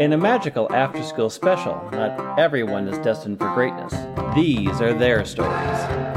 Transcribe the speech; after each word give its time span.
In 0.00 0.12
a 0.12 0.18
magical 0.18 0.66
after 0.72 1.04
school 1.04 1.30
special, 1.30 1.80
not 1.92 2.36
everyone 2.36 2.88
is 2.88 2.98
destined 2.98 3.38
for 3.38 3.54
greatness. 3.54 3.94
These 4.34 4.80
are 4.80 4.92
their 4.92 5.24
stories. 5.24 6.13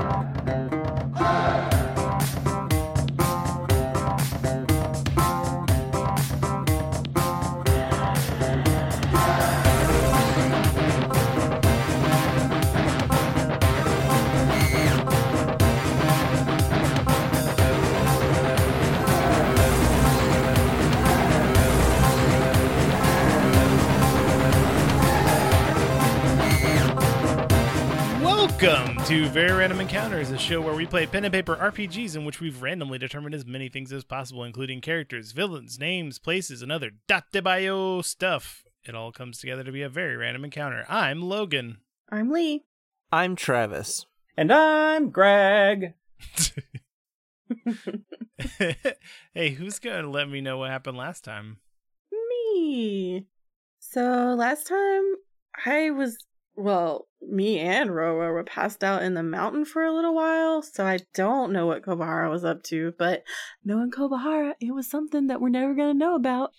Very 29.98 30.10
Random 30.10 30.22
Encounters, 30.22 30.42
a 30.42 30.48
show 30.48 30.62
where 30.62 30.76
we 30.76 30.86
play 30.86 31.08
pen 31.08 31.26
and 31.26 31.34
paper 31.34 31.56
RPGs 31.56 32.16
in 32.16 32.24
which 32.24 32.40
we've 32.40 32.62
randomly 32.62 33.00
determined 33.00 33.34
as 33.34 33.48
many 33.48 33.68
things 33.68 33.92
as 33.92 34.04
possible, 34.04 34.44
including 34.44 34.80
characters, 34.80 35.32
villains, 35.32 35.80
names, 35.80 36.20
places, 36.20 36.62
and 36.62 36.72
other 36.72 36.92
date 37.08 37.44
bio 37.44 38.04
stuff. 38.04 38.64
It 38.84 38.94
all 38.94 39.12
comes 39.12 39.40
together 39.40 39.64
to 39.64 39.72
be 39.72 39.82
a 39.82 39.90
very 39.90 40.16
random 40.16 40.46
encounter. 40.46 40.86
I'm 40.88 41.24
Logan. 41.24 41.80
I'm 42.12 42.30
Lee. 42.30 42.66
I'm 43.12 43.36
Travis. 43.36 44.06
And 44.38 44.54
I'm 44.54 45.10
Greg. 45.10 45.96
hey, 49.34 49.50
who's 49.50 49.80
going 49.80 50.04
to 50.04 50.12
let 50.12 50.30
me 50.30 50.42
know 50.42 50.60
what 50.60 50.70
happened 50.70 51.00
last 51.00 51.24
time? 51.24 51.58
Me. 52.12 53.26
So 53.80 54.36
last 54.38 54.68
time 54.68 55.16
I 55.66 55.90
was, 55.90 56.20
well, 56.58 57.08
me 57.22 57.60
and 57.60 57.92
Roro 57.92 58.34
were 58.34 58.44
passed 58.44 58.84
out 58.84 59.04
in 59.04 59.14
the 59.14 59.24
mountain 59.24 59.64
for 59.64 59.84
a 59.84 59.94
little 59.94 60.16
while, 60.16 60.62
so 60.64 60.86
I 60.86 61.00
don't 61.14 61.54
know 61.54 61.68
what 61.68 61.84
Kobahara 61.84 62.30
was 62.30 62.44
up 62.44 62.64
to, 62.64 62.94
but 62.98 63.24
knowing 63.64 63.92
Kobahara, 63.92 64.54
it 64.60 64.74
was 64.74 64.90
something 64.90 65.28
that 65.28 65.40
we're 65.40 65.50
never 65.50 65.76
going 65.76 65.94
to 65.94 65.98
know 65.98 66.16
about. 66.16 66.52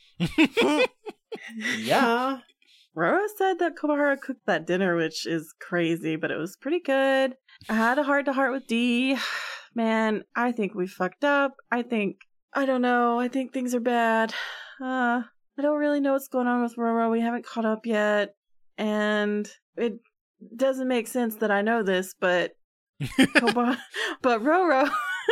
Yeah. 1.78 2.38
Roro 2.96 3.26
said 3.36 3.58
that 3.60 3.76
Kobahara 3.76 4.20
cooked 4.20 4.46
that 4.46 4.66
dinner, 4.66 4.96
which 4.96 5.26
is 5.26 5.54
crazy, 5.60 6.16
but 6.16 6.30
it 6.30 6.36
was 6.36 6.56
pretty 6.56 6.80
good. 6.80 7.36
I 7.68 7.74
had 7.74 7.98
a 7.98 8.02
heart 8.02 8.24
to 8.24 8.32
heart 8.32 8.52
with 8.52 8.66
D. 8.66 9.16
Man, 9.74 10.24
I 10.34 10.52
think 10.52 10.74
we 10.74 10.86
fucked 10.86 11.24
up. 11.24 11.56
I 11.70 11.82
think, 11.82 12.16
I 12.52 12.66
don't 12.66 12.82
know, 12.82 13.20
I 13.20 13.28
think 13.28 13.52
things 13.52 13.74
are 13.74 13.80
bad. 13.80 14.32
Uh, 14.80 15.24
I 15.58 15.62
don't 15.62 15.78
really 15.78 15.98
know 15.98 16.12
what's 16.12 16.28
going 16.28 16.46
on 16.46 16.62
with 16.62 16.76
Roro. 16.76 17.10
We 17.10 17.20
haven't 17.20 17.44
caught 17.44 17.64
up 17.64 17.84
yet. 17.84 18.36
And 18.76 19.50
it 19.78 20.00
doesn't 20.56 20.88
make 20.88 21.08
sense 21.08 21.36
that 21.36 21.50
I 21.50 21.62
know 21.62 21.82
this, 21.82 22.14
but 22.18 22.52
but 23.00 24.42
Roro 24.42 24.90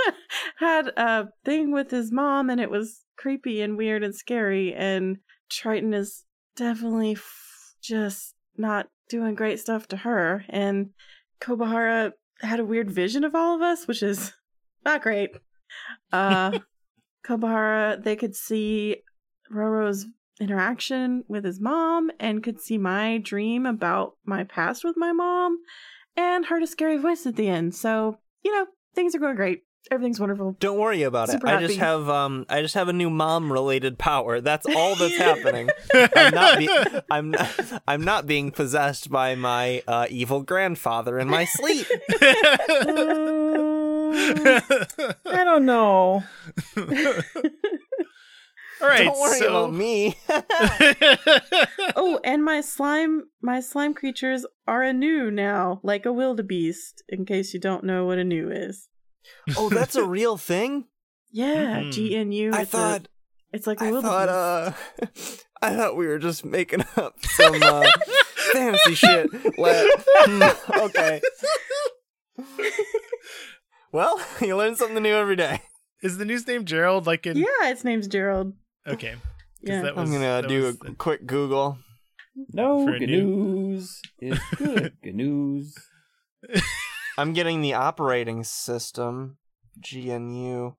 had 0.58 0.89
a 0.97 1.28
thing 1.44 1.72
with 1.72 1.91
his 1.91 2.12
mom 2.12 2.50
and 2.50 2.61
it 2.61 2.70
was 2.70 3.05
creepy 3.17 3.61
and 3.61 3.77
weird 3.77 4.05
and 4.05 4.14
scary 4.14 4.74
and 4.74 5.19
Triton 5.50 5.92
is 5.94 6.24
definitely 6.56 7.12
f- 7.12 7.74
just 7.83 8.34
not 8.56 8.89
doing 9.08 9.34
great 9.34 9.58
stuff 9.58 9.89
to 9.89 9.97
her 9.97 10.44
and 10.48 10.91
Kobahara 11.41 12.12
had 12.41 12.61
a 12.61 12.64
weird 12.64 12.91
vision 12.91 13.24
of 13.24 13.34
all 13.34 13.56
of 13.56 13.62
us, 13.62 13.86
which 13.89 14.02
is 14.02 14.33
not 14.84 15.02
great. 15.02 15.30
Uh 16.12 16.58
Kobahara, 17.27 18.02
they 18.02 18.14
could 18.14 18.36
see 18.36 18.98
Roro's 19.52 20.06
interaction 20.41 21.25
with 21.29 21.45
his 21.45 21.61
mom 21.61 22.11
and 22.20 22.42
could 22.42 22.61
see 22.61 22.79
my 22.79 23.19
dream 23.19 23.67
about 23.67 24.17
my 24.25 24.45
past 24.45 24.84
with 24.84 24.97
my 24.97 25.12
mom 25.12 25.59
and 26.17 26.47
heard 26.47 26.62
a 26.62 26.67
scary 26.67 26.98
voice 26.98 27.27
at 27.27 27.37
the 27.37 27.48
end. 27.48 27.75
So, 27.75 28.19
you 28.42 28.53
know, 28.53 28.67
things 28.95 29.14
are 29.14 29.19
going 29.19 29.37
great. 29.37 29.62
Everything's 29.91 30.19
wonderful. 30.19 30.57
Don't 30.58 30.79
worry 30.79 31.05
about 31.05 31.29
Super 31.29 31.47
it. 31.47 31.51
I 31.51 31.61
just 31.61 31.79
have 31.79 32.08
um 32.08 32.45
I 32.48 32.61
just 32.61 32.74
have 32.74 32.89
a 32.89 32.92
new 32.92 33.08
mom 33.08 33.52
related 33.52 33.98
power. 33.98 34.41
That's 34.41 34.67
all 34.74 34.97
that's 34.97 35.17
happening. 35.17 35.70
I'm 35.95 36.35
not 36.35 36.58
be- 36.58 37.01
I'm 37.08 37.30
not, 37.30 37.83
I'm 37.86 38.05
not 38.05 38.27
being 38.27 38.51
possessed 38.51 39.11
by 39.11 39.36
my 39.36 39.85
uh, 39.86 40.07
evil 40.11 40.42
grandfather 40.42 41.20
in 41.20 41.29
my 41.29 41.45
sleep. 41.45 41.86
Uh, 44.08 44.61
I 45.27 45.45
don't 45.45 45.67
know. 45.67 46.24
All 48.83 48.89
right, 48.89 49.05
Don't 49.05 49.19
worry 49.19 49.39
so 49.39 49.48
about 49.48 49.73
me. 49.75 50.19
oh, 51.97 52.20
and 52.25 52.45
my 52.45 52.61
slime 52.61 53.25
my 53.41 53.61
slime 53.61 53.95
creatures 53.95 54.45
are 54.67 54.83
a 54.83 54.92
gnu 54.92 55.31
now, 55.31 55.81
like 55.83 56.05
a 56.05 56.13
wildebeest, 56.13 57.03
in 57.09 57.25
case 57.25 57.55
you 57.55 57.61
don't 57.61 57.85
know 57.85 58.05
what 58.05 58.19
a 58.19 58.25
gnu 58.25 58.51
is. 58.51 58.89
oh, 59.57 59.69
that's 59.70 59.97
a 59.97 60.05
real 60.07 60.36
thing? 60.36 60.85
Yeah, 61.33 61.81
Mhm. 61.81 62.29
GNU. 62.29 62.51
I 62.55 62.63
it's 62.63 62.75
a- 62.75 62.77
thought 62.77 63.09
it's 63.53 63.67
like 63.67 63.81
a 63.81 63.85
I 63.86 63.91
wildebeest. 63.92 64.13
thought 64.13 64.29
uh 64.29 64.73
I 65.63 65.75
thought 65.75 65.97
we 65.97 66.07
were 66.07 66.19
just 66.19 66.45
making 66.45 66.85
up 66.97 67.15
some 67.23 67.63
uh, 67.63 67.86
fantasy 68.53 68.95
shit. 68.95 69.31
Let- 69.59 69.89
Hmm, 70.29 70.42
okay. 70.81 71.20
Well, 73.92 74.20
you 74.42 74.57
learn 74.57 74.77
something 74.77 75.03
new 75.03 75.15
every 75.15 75.36
day. 75.36 75.63
is 76.03 76.19
the 76.19 76.25
news 76.27 76.47
name 76.47 76.65
Gerald 76.67 77.07
like 77.07 77.27
in 77.27 77.39
yeah, 77.39 77.47
its 77.70 77.85
name's 77.85 78.07
Gerald. 78.07 78.53
Okay. 78.86 79.13
'cause 79.13 79.20
Yeah. 79.63 79.83
that 79.83 79.97
was- 79.97 80.08
I'm 80.08 80.13
gonna 80.14 80.42
that 80.42 80.48
do 80.48 80.63
was 80.64 80.77
a 80.86 80.95
quick 80.95 81.27
Google. 81.27 81.79
No 82.52 82.85
For 82.85 82.95
a 82.95 82.98
good 82.98 83.08
news 83.08 84.01
is 84.20 84.39
good 84.57 84.92
good 85.02 85.14
news. 85.14 85.74
I'm 87.19 87.33
getting 87.33 87.63
the 87.63 87.74
operating 87.74 88.45
system. 88.45 89.39
GNU. 89.91 90.73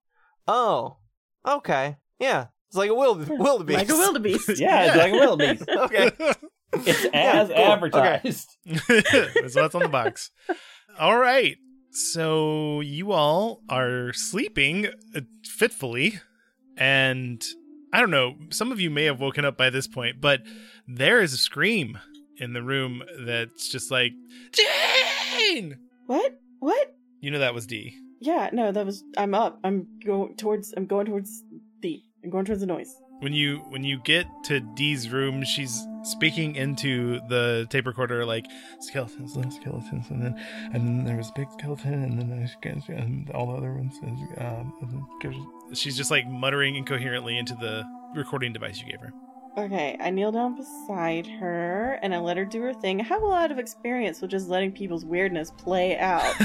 Oh, 0.48 0.98
okay. 1.46 1.98
Yeah, 2.20 2.48
it's 2.68 2.78
like 2.78 2.90
a 2.90 2.96
wild 2.96 3.28
wildebeest. 3.28 3.80
Like 3.80 3.90
a 3.90 3.96
wildebeest. 3.96 4.50
Yeah, 4.60 4.86
it's 4.86 4.96
like 4.98 5.14
a 5.14 5.16
wildebeest. 5.16 5.68
okay. 5.70 6.12
It's 6.74 7.04
Yeah, 7.06 7.42
as 7.42 7.48
cool. 7.48 7.56
Okay. 7.58 7.64
advertised. 7.64 8.58
That's 8.66 9.56
what's 9.56 9.76
on 9.76 9.84
the 9.84 9.90
box. 9.90 10.32
All 11.00 11.18
right. 11.18 11.58
So 11.92 12.82
you 12.82 13.12
all 13.14 13.62
are 13.70 14.14
sleeping 14.14 14.88
uh, 15.16 15.22
fitfully, 15.58 16.20
and 16.78 17.42
I 17.94 18.00
don't 18.02 18.12
know. 18.12 18.36
Some 18.50 18.72
of 18.72 18.80
you 18.80 18.90
may 18.90 19.06
have 19.06 19.20
woken 19.20 19.46
up 19.46 19.58
by 19.58 19.70
this 19.70 19.88
point, 19.88 20.20
but 20.22 20.42
there 20.88 21.22
is 21.22 21.34
a 21.34 21.38
scream 21.38 21.98
in 22.38 22.54
the 22.54 22.62
room 22.62 23.02
that's 23.20 23.70
just 23.70 23.90
like 23.92 24.14
Jane. 24.52 25.78
What? 26.06 26.40
What? 26.60 26.96
You 27.22 27.32
know 27.32 27.40
that 27.40 27.54
was 27.54 27.66
D. 27.66 27.96
Yeah, 28.20 28.50
no, 28.52 28.72
that 28.72 28.86
was. 28.86 29.04
I'm 29.18 29.34
up. 29.34 29.60
I'm 29.64 29.88
going 30.06 30.36
towards. 30.36 30.74
I'm 30.76 30.86
going 30.86 31.06
towards 31.06 31.44
the. 31.82 32.02
I'm 32.24 32.30
going 32.30 32.46
towards 32.46 32.62
the 32.62 32.68
noise. 32.68 32.94
When 33.20 33.34
you 33.34 33.58
when 33.70 33.84
you 33.84 34.00
get 34.04 34.28
to 34.46 34.60
Dee's 34.60 35.10
room, 35.10 35.44
she's 35.44 35.86
speaking 36.04 36.56
into 36.56 37.20
the 37.30 37.68
tape 37.70 37.88
recorder 37.88 38.26
like 38.26 38.46
skeletons, 38.80 39.36
little 39.36 39.52
skeletons, 39.52 40.06
and 40.10 40.22
then 40.22 40.36
and 40.74 40.88
then 40.88 41.04
there 41.06 41.18
was 41.18 41.30
a 41.30 41.34
big 41.36 41.48
skeleton, 41.58 41.94
and 42.04 42.20
then 42.20 42.30
there's 42.30 42.56
and 42.90 43.30
all 43.32 43.48
the 43.48 43.54
other 43.58 43.74
ones. 43.74 43.98
Um, 44.04 44.74
and 44.82 44.92
then 44.92 45.06
there's- 45.22 45.38
she's 45.74 45.98
just 45.98 46.12
like 46.12 46.28
muttering 46.28 46.76
incoherently 46.76 47.38
into 47.38 47.56
the 47.56 47.84
recording 48.16 48.54
device 48.54 48.80
you 48.80 48.86
gave 48.86 49.00
her. 49.02 49.14
Okay, 49.58 49.98
I 50.00 50.12
kneel 50.12 50.32
down 50.32 50.56
beside 50.56 51.26
her 51.26 51.98
and 52.04 52.14
I 52.14 52.20
let 52.20 52.38
her 52.38 52.46
do 52.46 52.62
her 52.62 52.76
thing. 52.76 53.02
I 53.02 53.04
have 53.06 53.24
a 53.24 53.26
lot 53.26 53.52
of 53.52 53.58
experience 53.58 54.22
with 54.22 54.30
just 54.30 54.50
letting 54.50 54.72
people's 54.72 55.04
weirdness 55.04 55.50
play 55.58 55.98
out. 55.98 56.36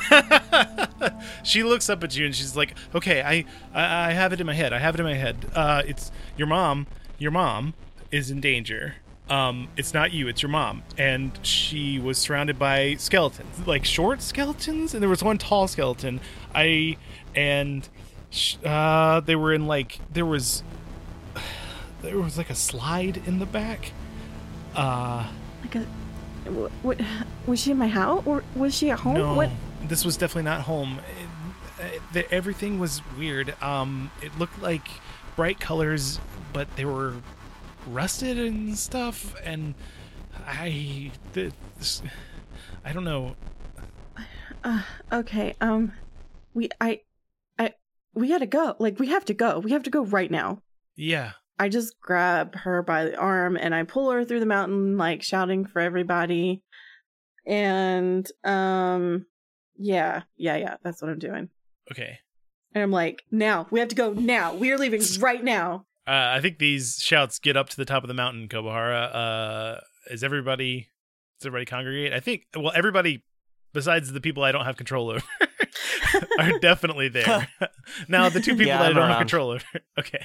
she 1.42 1.62
looks 1.62 1.90
up 1.90 2.02
at 2.02 2.16
you 2.16 2.24
and 2.24 2.34
she's 2.34 2.56
like, 2.56 2.74
"Okay, 2.94 3.20
I, 3.20 3.44
I 3.74 4.08
I 4.08 4.12
have 4.12 4.32
it 4.32 4.40
in 4.40 4.46
my 4.46 4.54
head. 4.54 4.72
I 4.72 4.78
have 4.78 4.94
it 4.94 5.00
in 5.00 5.04
my 5.04 5.14
head. 5.14 5.36
Uh, 5.54 5.82
it's 5.86 6.10
your 6.38 6.46
mom. 6.46 6.86
Your 7.18 7.32
mom 7.32 7.74
is 8.10 8.30
in 8.30 8.40
danger. 8.40 8.94
Um, 9.28 9.68
it's 9.76 9.92
not 9.92 10.12
you. 10.12 10.26
It's 10.28 10.40
your 10.40 10.50
mom, 10.50 10.82
and 10.96 11.38
she 11.42 11.98
was 11.98 12.16
surrounded 12.16 12.58
by 12.58 12.94
skeletons, 12.94 13.66
like 13.66 13.84
short 13.84 14.22
skeletons, 14.22 14.94
and 14.94 15.02
there 15.02 15.08
was 15.10 15.22
one 15.22 15.36
tall 15.36 15.68
skeleton. 15.68 16.18
I 16.54 16.96
and 17.34 17.86
uh, 18.64 19.20
they 19.20 19.36
were 19.36 19.52
in 19.52 19.66
like 19.66 19.98
there 20.12 20.26
was 20.26 20.62
there 22.02 22.18
was 22.18 22.36
like 22.38 22.50
a 22.50 22.54
slide 22.54 23.22
in 23.26 23.38
the 23.38 23.46
back. 23.46 23.92
Uh, 24.74 25.28
like 25.62 25.74
a. 25.76 25.80
What, 26.50 26.70
what? 26.82 27.00
Was 27.46 27.60
she 27.60 27.70
in 27.70 27.78
my 27.78 27.86
house? 27.88 28.22
Or 28.26 28.42
was 28.56 28.74
she 28.74 28.90
at 28.90 28.98
home? 29.00 29.14
No, 29.14 29.34
What? 29.34 29.50
this 29.86 30.04
was 30.04 30.16
definitely 30.16 30.42
not 30.50 30.62
home. 30.62 30.98
It- 30.98 31.84
it- 31.96 32.02
the- 32.12 32.32
everything 32.32 32.78
was 32.78 33.00
weird. 33.18 33.54
Um, 33.62 34.10
it 34.22 34.36
looked 34.38 34.60
like 34.62 34.86
bright 35.36 35.58
colors, 35.60 36.18
but 36.52 36.74
they 36.76 36.84
were 36.84 37.14
rusted 37.86 38.38
and 38.38 38.76
stuff. 38.78 39.34
And 39.44 39.74
I, 40.46 41.10
this, 41.32 42.02
I 42.84 42.92
don't 42.92 43.04
know. 43.04 43.34
Uh, 44.64 44.82
okay. 45.12 45.54
Um, 45.60 45.92
we. 46.54 46.68
I. 46.80 47.00
We 48.14 48.28
gotta 48.28 48.46
go. 48.46 48.76
Like 48.78 48.98
we 48.98 49.08
have 49.08 49.24
to 49.26 49.34
go. 49.34 49.58
We 49.58 49.72
have 49.72 49.82
to 49.84 49.90
go 49.90 50.04
right 50.04 50.30
now. 50.30 50.62
Yeah, 50.96 51.32
I 51.58 51.68
just 51.68 52.00
grab 52.00 52.54
her 52.56 52.82
by 52.82 53.04
the 53.04 53.16
arm 53.16 53.56
and 53.56 53.74
I 53.74 53.84
pull 53.84 54.10
her 54.10 54.24
through 54.24 54.40
the 54.40 54.46
mountain, 54.46 54.96
like 54.96 55.22
shouting 55.22 55.64
for 55.64 55.80
everybody. 55.80 56.62
And 57.46 58.28
um 58.44 59.26
yeah, 59.76 60.22
yeah, 60.36 60.56
yeah, 60.56 60.76
that's 60.82 61.00
what 61.00 61.10
I'm 61.10 61.18
doing. 61.18 61.48
Okay. 61.90 62.18
And 62.74 62.82
I'm 62.82 62.90
like, 62.90 63.22
now, 63.30 63.66
we 63.70 63.80
have 63.80 63.88
to 63.90 63.94
go 63.94 64.12
now. 64.12 64.54
We 64.54 64.72
are 64.72 64.78
leaving 64.78 65.02
right 65.20 65.42
now. 65.42 65.86
Uh, 66.06 66.34
I 66.34 66.40
think 66.40 66.58
these 66.58 66.98
shouts 67.02 67.38
get 67.38 67.56
up 67.56 67.68
to 67.68 67.76
the 67.76 67.84
top 67.84 68.02
of 68.02 68.08
the 68.08 68.14
mountain, 68.14 68.48
Kobahara. 68.48 69.14
Uh, 69.14 69.80
is 70.10 70.24
everybody 70.24 70.88
does 71.38 71.46
everybody 71.46 71.66
congregate? 71.66 72.12
I 72.12 72.20
think 72.20 72.46
well 72.56 72.72
everybody 72.74 73.24
besides 73.72 74.12
the 74.12 74.20
people 74.20 74.42
I 74.42 74.52
don't 74.52 74.64
have 74.64 74.76
control 74.76 75.10
over 75.10 75.22
are 76.38 76.58
definitely 76.58 77.08
there. 77.08 77.48
now 78.08 78.28
the 78.28 78.40
two 78.40 78.52
people 78.52 78.66
Yeah, 78.66 78.78
that 78.78 78.84
I 78.84 78.88
I'm 78.90 78.94
don't 78.94 79.08
have 79.08 79.18
control 79.18 79.50
over. 79.50 79.64
Okay. 79.98 80.24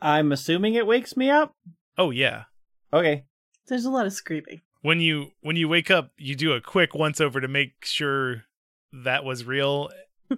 I'm 0.00 0.32
assuming 0.32 0.74
it 0.74 0.86
wakes 0.86 1.16
me 1.16 1.30
up. 1.30 1.54
Oh 1.98 2.10
yeah. 2.10 2.44
Okay. 2.92 3.24
There's 3.68 3.84
a 3.84 3.90
lot 3.90 4.06
of 4.06 4.12
screaming. 4.12 4.62
When 4.80 5.00
you 5.00 5.32
when 5.40 5.56
you 5.56 5.68
wake 5.68 5.90
up, 5.90 6.10
you 6.16 6.34
do 6.34 6.52
a 6.52 6.60
quick 6.60 6.94
once 6.94 7.20
over 7.20 7.40
to 7.40 7.48
make 7.48 7.84
sure 7.84 8.44
that 8.92 9.24
was 9.24 9.44
real 9.44 9.90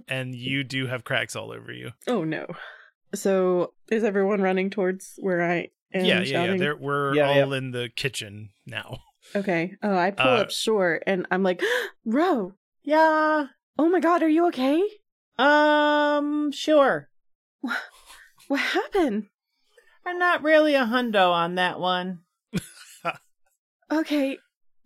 and 0.09 0.35
you 0.35 0.65
do 0.65 0.87
have 0.87 1.05
cracks 1.05 1.35
all 1.37 1.51
over 1.53 1.73
you. 1.73 1.93
Oh 2.07 2.25
no. 2.25 2.47
So 3.15 3.73
is 3.91 4.05
everyone 4.05 4.43
running 4.43 4.71
towards 4.71 5.15
where 5.19 5.43
I 5.43 5.69
am 5.95 6.05
yeah, 6.05 6.19
yeah, 6.19 6.21
yeah. 6.21 6.25
shouting? 6.25 6.59
There 6.61 6.77
we're 6.77 7.15
Yeah, 7.15 7.29
all 7.29 7.53
in 7.53 7.71
the 7.71 7.89
kitchen 7.95 8.51
now. 8.67 8.99
Okay. 9.35 9.75
Oh, 9.83 9.97
I 9.97 10.11
pull 10.11 10.27
Uh, 10.29 10.41
up 10.43 10.51
short 10.51 11.03
and 11.07 11.27
I'm 11.31 11.43
like, 11.43 11.63
Ro, 12.05 12.53
Yeah. 12.83 13.47
Oh 13.79 13.89
my 13.89 14.01
god, 14.01 14.23
are 14.23 14.29
you 14.29 14.47
okay? 14.49 14.83
Um. 15.39 16.53
Sure. 16.53 17.09
What 18.49 18.61
happened? 18.61 19.29
I'm 20.05 20.19
not 20.19 20.43
really 20.43 20.75
a 20.75 20.85
hundo 20.85 21.33
on 21.33 21.55
that 21.55 21.81
one. 21.81 22.21
Okay. 23.91 24.39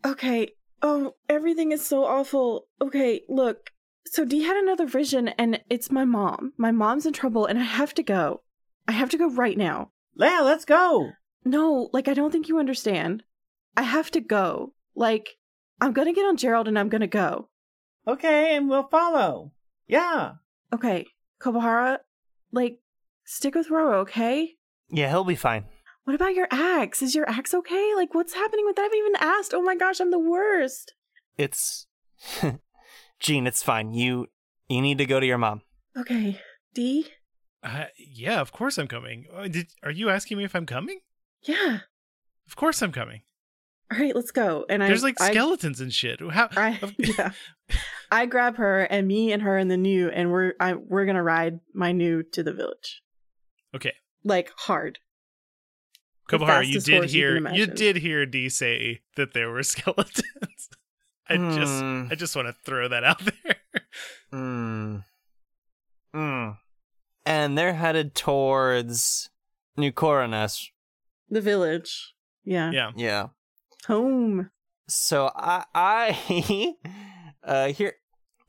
Okay. 0.05 0.53
Oh, 0.83 1.15
everything 1.29 1.73
is 1.73 1.85
so 1.85 2.05
awful. 2.05 2.69
Okay, 2.81 3.23
look. 3.29 3.71
So 4.07 4.25
Dee 4.25 4.43
had 4.43 4.57
another 4.57 4.87
vision 4.87 5.29
and 5.29 5.61
it's 5.71 5.91
my 5.91 6.05
mom. 6.05 6.53
My 6.57 6.71
mom's 6.71 7.07
in 7.07 7.13
trouble 7.13 7.47
and 7.47 7.59
I 7.59 7.63
have 7.63 7.95
to 7.95 8.03
go. 8.03 8.43
I 8.87 8.93
have 8.93 9.11
to 9.11 9.19
go 9.19 9.31
right 9.31 9.57
now. 9.57 9.93
Yeah, 10.15 10.41
let's 10.43 10.65
go. 10.65 11.13
No, 11.45 11.91
like 11.93 12.09
I 12.09 12.15
don't 12.15 12.31
think 12.31 12.49
you 12.49 12.59
understand. 12.59 13.23
I 13.77 13.83
have 13.83 14.11
to 14.13 14.21
go. 14.21 14.75
Like 14.95 15.37
I'm 15.81 15.95
to 15.95 16.13
get 16.13 16.27
on 16.27 16.37
Gerald 16.37 16.69
and 16.69 16.79
I'm 16.79 16.91
to 16.91 17.07
go. 17.07 17.49
Okay, 18.09 18.57
and 18.57 18.69
we'll 18.69 18.89
follow. 18.89 19.53
Yeah. 19.87 20.33
Okay, 20.73 21.07
Kobahara, 21.41 21.99
like 22.53 22.79
stick 23.25 23.55
with 23.55 23.69
Roro, 23.69 23.97
okay? 24.01 24.55
Yeah, 24.89 25.11
he'll 25.11 25.25
be 25.25 25.35
fine. 25.35 25.67
What 26.05 26.15
about 26.15 26.35
your 26.35 26.49
axe? 26.51 27.03
Is 27.03 27.15
your 27.15 27.29
axe 27.29 27.53
okay? 27.53 27.93
Like 27.95 28.15
what's 28.15 28.33
happening 28.33 28.65
with 28.65 28.77
that? 28.77 28.83
I 28.83 28.85
haven't 28.85 28.99
even 28.99 29.17
asked. 29.21 29.53
Oh 29.53 29.63
my 29.63 29.77
gosh, 29.77 30.01
I'm 30.01 30.11
the 30.11 30.19
worst. 30.19 30.95
It's 31.37 31.87
Gene, 33.21 33.47
it's 33.47 33.63
fine. 33.63 33.93
You 33.93 34.29
you 34.69 34.81
need 34.81 34.99
to 34.99 35.07
go 35.07 35.21
to 35.21 35.27
your 35.27 35.39
mom. 35.39 35.61
Okay, 35.97 36.41
Dee? 36.75 37.09
Uh, 37.63 37.87
yeah, 37.99 38.41
of 38.41 38.53
course 38.53 38.79
I'm 38.79 38.89
coming. 38.89 39.27
Uh, 39.35 39.49
Did, 39.49 39.67
are 39.83 39.91
you 39.91 40.09
asking 40.09 40.39
me 40.39 40.45
if 40.45 40.55
I'm 40.55 40.65
coming? 40.67 41.01
Yeah. 41.43 41.81
Of 42.47 42.57
course 42.57 42.81
I'm 42.83 42.93
coming. 42.93 43.23
All 43.93 43.99
right, 43.99 44.15
let's 44.15 44.31
go. 44.31 44.65
And 44.69 44.81
There's 44.81 45.03
I, 45.03 45.09
like 45.09 45.21
I- 45.21 45.31
skeletons 45.31 45.81
and 45.81 45.93
shit. 45.93 46.21
How? 46.31 46.49
I, 46.57 46.79
yeah. 46.99 47.33
I 48.11 48.27
grab 48.27 48.57
her 48.57 48.81
and 48.83 49.07
me 49.07 49.33
and 49.33 49.43
her 49.43 49.57
and 49.57 49.71
the 49.71 49.77
gnu, 49.77 50.09
and 50.13 50.31
we're 50.31 50.55
I, 50.61 50.75
we're 50.75 51.05
gonna 51.07 51.23
ride 51.23 51.61
my 51.75 51.93
gnu 51.93 52.23
to 52.33 52.43
the 52.43 52.53
village, 52.53 53.03
Okay, 53.75 53.93
like 54.25 54.51
hard. 54.57 54.99
The 56.29 56.39
Kobahara, 56.39 56.67
you 56.67 56.81
did 56.81 56.95
horse 56.95 57.13
you 57.13 57.21
hear 57.21 57.49
you, 57.55 57.67
did 57.67 57.97
hear 57.97 58.27
D 58.27 58.49
say 58.49 59.01
that 59.17 59.33
there 59.35 59.51
were 59.51 59.63
skeletons. 59.75 60.69
I 61.29 61.37
just 61.37 61.81
Hmm. 61.81 62.07
I 62.11 62.15
just 62.15 62.35
want 62.37 62.49
to 62.49 62.55
throw 62.65 62.89
that 62.89 63.05
out 63.05 63.21
there. 63.45 63.57
Mm. 64.33 65.05
Mm. 66.15 66.57
And 67.27 67.59
they're 67.59 67.75
headed 67.75 68.15
towards 68.15 69.29
New 69.77 69.93
Coronas. 69.93 70.71
The 71.29 71.43
village, 71.43 72.15
yeah, 72.45 72.71
yeah. 72.73 72.93
Yeah. 72.97 73.27
home. 73.87 74.51
So 74.89 75.31
I 75.37 75.65
I 75.75 76.75
uh 77.49 77.69
here 77.69 77.95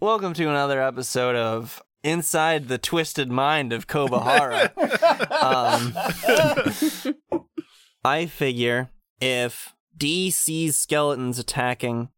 welcome 0.02 0.34
to 0.34 0.50
another 0.50 0.82
episode 0.82 1.34
of 1.34 1.82
Inside 2.04 2.68
the 2.68 2.78
Twisted 2.78 3.32
Mind 3.32 3.72
of 3.72 3.88
Kobahara. 3.88 4.74
um 7.10 7.46
I 8.04 8.26
figure 8.26 8.90
if 9.22 9.74
D 9.96 10.30
sees 10.30 10.78
skeletons 10.78 11.40
attacking, 11.40 12.10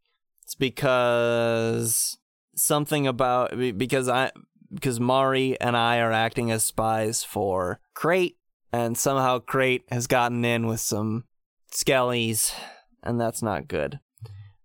it's 0.43 0.55
because 0.55 2.17
something 2.55 3.05
about 3.05 3.55
because 3.77 4.09
I 4.09 4.31
because 4.73 4.99
Mari 4.99 5.61
and 5.61 5.77
I 5.77 5.99
are 5.99 6.11
acting 6.11 6.49
as 6.49 6.63
spies 6.63 7.23
for 7.23 7.79
Crate, 7.93 8.37
and 8.73 8.97
somehow 8.97 9.37
Crate 9.37 9.83
has 9.91 10.07
gotten 10.07 10.43
in 10.43 10.65
with 10.65 10.79
some 10.79 11.25
skellies, 11.71 12.55
and 13.03 13.21
that's 13.21 13.43
not 13.43 13.67
good. 13.67 13.99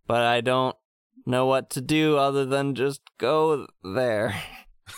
But 0.06 0.22
I 0.22 0.40
don't 0.40 0.76
know 1.26 1.46
what 1.46 1.68
to 1.70 1.80
do 1.80 2.16
other 2.16 2.46
than 2.46 2.74
just 2.74 3.00
go 3.18 3.66
there. 3.82 4.40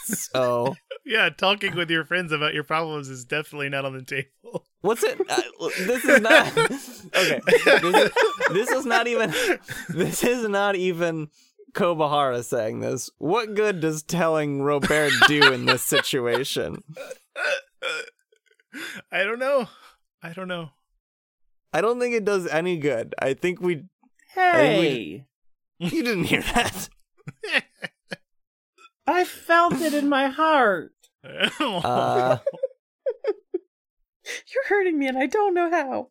So 0.04 0.74
yeah, 1.06 1.30
talking 1.30 1.74
with 1.74 1.88
your 1.88 2.04
friends 2.04 2.30
about 2.30 2.52
your 2.52 2.62
problems 2.62 3.08
is 3.08 3.24
definitely 3.24 3.70
not 3.70 3.86
on 3.86 3.94
the 3.94 4.02
table. 4.02 4.66
What's 4.82 5.02
it? 5.02 5.18
Uh, 5.26 5.40
this 5.86 6.04
is 6.04 6.20
not 6.20 6.58
okay. 7.16 7.40
This 7.46 7.66
is, 7.66 8.10
this 8.52 8.70
is 8.70 8.84
not 8.84 9.06
even. 9.06 9.32
This 9.88 10.22
is 10.22 10.46
not 10.46 10.76
even 10.76 11.28
Kobahara 11.72 12.44
saying 12.44 12.80
this. 12.80 13.08
What 13.16 13.54
good 13.54 13.80
does 13.80 14.02
telling 14.02 14.60
Robert 14.60 15.12
do 15.26 15.52
in 15.52 15.64
this 15.64 15.84
situation? 15.84 16.84
I 19.10 19.24
don't 19.24 19.38
know. 19.38 19.68
I 20.22 20.34
don't 20.34 20.48
know. 20.48 20.68
I 21.72 21.80
don't 21.80 21.98
think 21.98 22.14
it 22.14 22.24
does 22.24 22.46
any 22.46 22.76
good. 22.76 23.14
I 23.18 23.34
think 23.34 23.60
we. 23.60 23.84
Hey, 24.34 25.26
You 25.78 26.02
didn't 26.02 26.24
hear 26.24 26.42
that. 26.42 26.88
I 29.06 29.24
felt 29.24 29.74
it 29.74 29.94
in 29.94 30.08
my 30.08 30.28
heart. 30.28 30.92
Uh, 31.60 32.38
You're 34.54 34.64
hurting 34.68 34.98
me, 34.98 35.08
and 35.08 35.18
I 35.18 35.26
don't 35.26 35.52
know 35.52 35.70
how. 35.70 36.10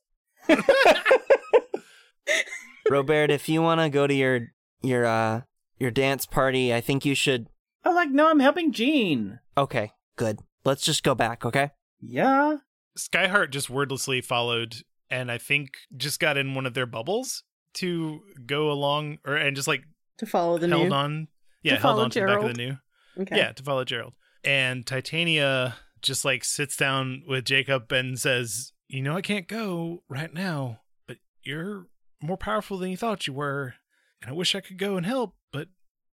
Robert, 2.89 3.31
if 3.31 3.47
you 3.49 3.61
want 3.61 3.81
to 3.81 3.89
go 3.89 4.05
to 4.05 4.13
your 4.13 4.47
your 4.81 5.05
uh 5.05 5.41
your 5.79 5.91
dance 5.91 6.25
party, 6.25 6.73
I 6.73 6.81
think 6.81 7.05
you 7.05 7.15
should. 7.15 7.47
Oh, 7.85 7.91
like, 7.91 8.09
no, 8.09 8.27
I'm 8.29 8.39
helping 8.39 8.71
Jean. 8.71 9.39
Okay, 9.57 9.91
good. 10.17 10.39
Let's 10.65 10.83
just 10.83 11.03
go 11.03 11.15
back. 11.15 11.45
Okay. 11.45 11.71
Yeah. 12.01 12.57
Skyheart 12.97 13.51
just 13.51 13.69
wordlessly 13.69 14.21
followed, 14.21 14.75
and 15.09 15.31
I 15.31 15.37
think 15.37 15.71
just 15.95 16.19
got 16.19 16.37
in 16.37 16.53
one 16.53 16.65
of 16.65 16.73
their 16.73 16.85
bubbles 16.85 17.43
to 17.77 18.21
go 18.45 18.71
along, 18.71 19.19
or 19.25 19.35
and 19.35 19.55
just 19.55 19.67
like 19.67 19.83
To 20.19 20.25
follow 20.25 20.57
the 20.57 20.67
held 20.67 20.89
gnu. 20.89 20.95
on. 20.95 21.27
Yeah, 21.63 21.77
held 21.77 21.99
on 21.99 22.09
to 22.11 22.19
the 22.21 22.25
back 22.27 22.41
of 22.41 22.47
the 22.47 22.53
gnu. 22.53 22.77
Okay. 23.21 23.37
Yeah, 23.37 23.51
to 23.51 23.63
follow 23.63 23.83
Gerald. 23.83 24.13
And 24.43 24.85
Titania 24.85 25.75
just 26.01 26.23
like 26.23 26.43
sits 26.45 26.77
down 26.77 27.23
with 27.27 27.45
Jacob 27.45 27.91
and 27.91 28.19
says, 28.19 28.71
"You 28.87 29.01
know, 29.01 29.15
I 29.17 29.21
can't 29.21 29.47
go 29.47 30.03
right 30.07 30.33
now, 30.33 30.81
but 31.07 31.17
you're 31.43 31.87
more 32.21 32.37
powerful 32.37 32.77
than 32.77 32.91
you 32.91 32.97
thought 32.97 33.27
you 33.27 33.33
were, 33.33 33.73
and 34.21 34.29
I 34.29 34.33
wish 34.33 34.53
I 34.55 34.61
could 34.61 34.77
go 34.77 34.95
and 34.97 35.05
help, 35.05 35.35
but 35.51 35.67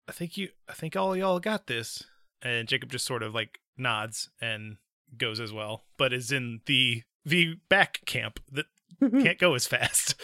I 0.07 0.11
think 0.11 0.37
you, 0.37 0.49
I 0.67 0.73
think 0.73 0.95
all 0.95 1.15
y'all 1.15 1.39
got 1.39 1.67
this." 1.67 2.03
And 2.41 2.67
Jacob 2.67 2.91
just 2.91 3.05
sort 3.05 3.23
of 3.23 3.33
like 3.33 3.59
nods 3.77 4.29
and 4.41 4.77
goes 5.17 5.39
as 5.39 5.53
well, 5.53 5.85
but 5.97 6.11
is 6.13 6.31
in 6.31 6.61
the 6.65 7.03
the 7.25 7.55
back 7.69 8.01
camp 8.05 8.39
that 8.51 8.65
can't 9.23 9.39
go 9.39 9.53
as 9.53 9.67
fast. 9.67 10.15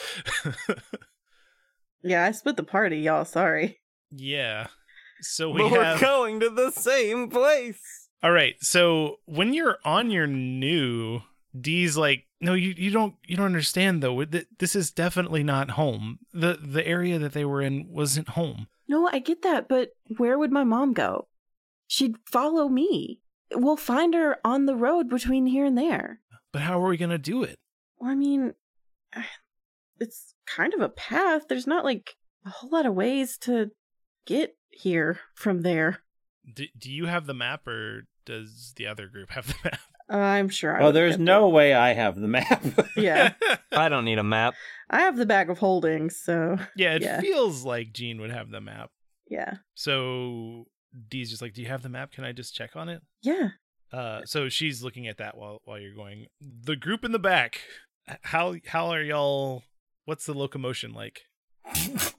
yeah, 2.03 2.25
I 2.25 2.31
split 2.31 2.57
the 2.57 2.63
party, 2.63 2.99
y'all. 2.99 3.25
Sorry. 3.25 3.79
yeah. 4.11 4.67
So 5.21 5.49
we 5.51 5.61
But 5.61 5.71
we're 5.71 5.83
have 5.83 6.01
going 6.01 6.41
to 6.41 6.49
the 6.49 6.69
same 6.71 7.29
place. 7.29 8.09
All 8.21 8.31
right. 8.31 8.55
So 8.59 9.17
when 9.25 9.53
you're 9.53 9.77
on 9.85 10.11
your 10.11 10.27
gnu, 10.27 11.21
D's 11.59 11.95
like, 11.95 12.25
no, 12.41 12.53
you, 12.53 12.73
you 12.75 12.91
don't 12.91 13.15
you 13.25 13.37
don't 13.37 13.45
understand 13.45 14.03
though. 14.03 14.25
This 14.25 14.75
is 14.75 14.91
definitely 14.91 15.43
not 15.43 15.71
home. 15.71 16.19
the 16.33 16.57
The 16.61 16.85
area 16.85 17.19
that 17.19 17.31
they 17.31 17.45
were 17.45 17.61
in 17.61 17.87
wasn't 17.89 18.29
home. 18.29 18.67
No, 18.89 19.07
I 19.07 19.19
get 19.19 19.43
that, 19.43 19.69
but 19.69 19.91
where 20.17 20.37
would 20.37 20.51
my 20.51 20.65
mom 20.65 20.91
go? 20.91 21.27
She'd 21.87 22.15
follow 22.29 22.67
me. 22.67 23.21
We'll 23.53 23.77
find 23.77 24.13
her 24.13 24.37
on 24.43 24.65
the 24.65 24.75
road 24.75 25.07
between 25.09 25.45
here 25.45 25.63
and 25.63 25.77
there. 25.77 26.19
But 26.51 26.63
how 26.63 26.83
are 26.83 26.89
we 26.89 26.97
gonna 26.97 27.17
do 27.17 27.43
it? 27.43 27.59
Well, 27.97 28.11
I 28.11 28.15
mean, 28.15 28.55
it's 29.99 30.33
kind 30.45 30.73
of 30.73 30.81
a 30.81 30.89
path. 30.89 31.43
There's 31.49 31.67
not 31.67 31.83
like 31.85 32.15
a 32.45 32.49
whole 32.49 32.69
lot 32.71 32.85
of 32.85 32.93
ways 32.93 33.37
to 33.39 33.71
get 34.25 34.55
here 34.71 35.19
from 35.35 35.61
there. 35.61 35.99
Do, 36.53 36.65
do 36.77 36.91
you 36.91 37.05
have 37.05 37.25
the 37.25 37.33
map, 37.33 37.67
or 37.67 38.03
does 38.25 38.73
the 38.75 38.87
other 38.87 39.07
group 39.07 39.29
have 39.31 39.47
the 39.47 39.55
map? 39.65 39.79
I'm 40.09 40.49
sure. 40.49 40.75
I 40.75 40.83
Oh, 40.85 40.91
there's 40.91 41.13
get 41.17 41.21
no 41.21 41.47
way 41.47 41.73
I 41.73 41.93
have 41.93 42.15
the 42.19 42.27
map. 42.27 42.63
Yeah, 42.97 43.33
I 43.71 43.87
don't 43.89 44.05
need 44.05 44.19
a 44.19 44.23
map. 44.23 44.53
I 44.89 45.01
have 45.01 45.15
the 45.17 45.25
bag 45.25 45.49
of 45.49 45.57
holdings, 45.59 46.17
so 46.17 46.57
yeah, 46.75 46.95
it 46.95 47.01
Yeah. 47.01 47.21
feels 47.21 47.63
like 47.63 47.93
Gene 47.93 48.19
would 48.21 48.31
have 48.31 48.49
the 48.51 48.61
map. 48.61 48.91
yeah, 49.29 49.55
So 49.75 50.65
Dee's 51.09 51.29
just 51.29 51.41
like, 51.41 51.53
"Do 51.53 51.61
you 51.61 51.67
have 51.69 51.81
the 51.81 51.89
map? 51.89 52.11
Can 52.11 52.23
I 52.25 52.33
just 52.33 52.53
check 52.53 52.75
on 52.75 52.89
it?" 52.89 53.01
yeah. 53.21 53.49
Uh, 53.91 54.21
so 54.25 54.49
she's 54.49 54.81
looking 54.83 55.07
at 55.07 55.17
that 55.17 55.37
while 55.37 55.61
while 55.65 55.79
you're 55.79 55.93
going. 55.95 56.25
The 56.41 56.75
group 56.75 57.05
in 57.05 57.11
the 57.13 57.19
back. 57.19 57.61
How 58.23 58.55
how 58.67 58.87
are 58.87 59.01
y'all? 59.01 59.63
What's 60.05 60.25
the 60.25 60.33
locomotion 60.33 60.93
like? 60.93 61.21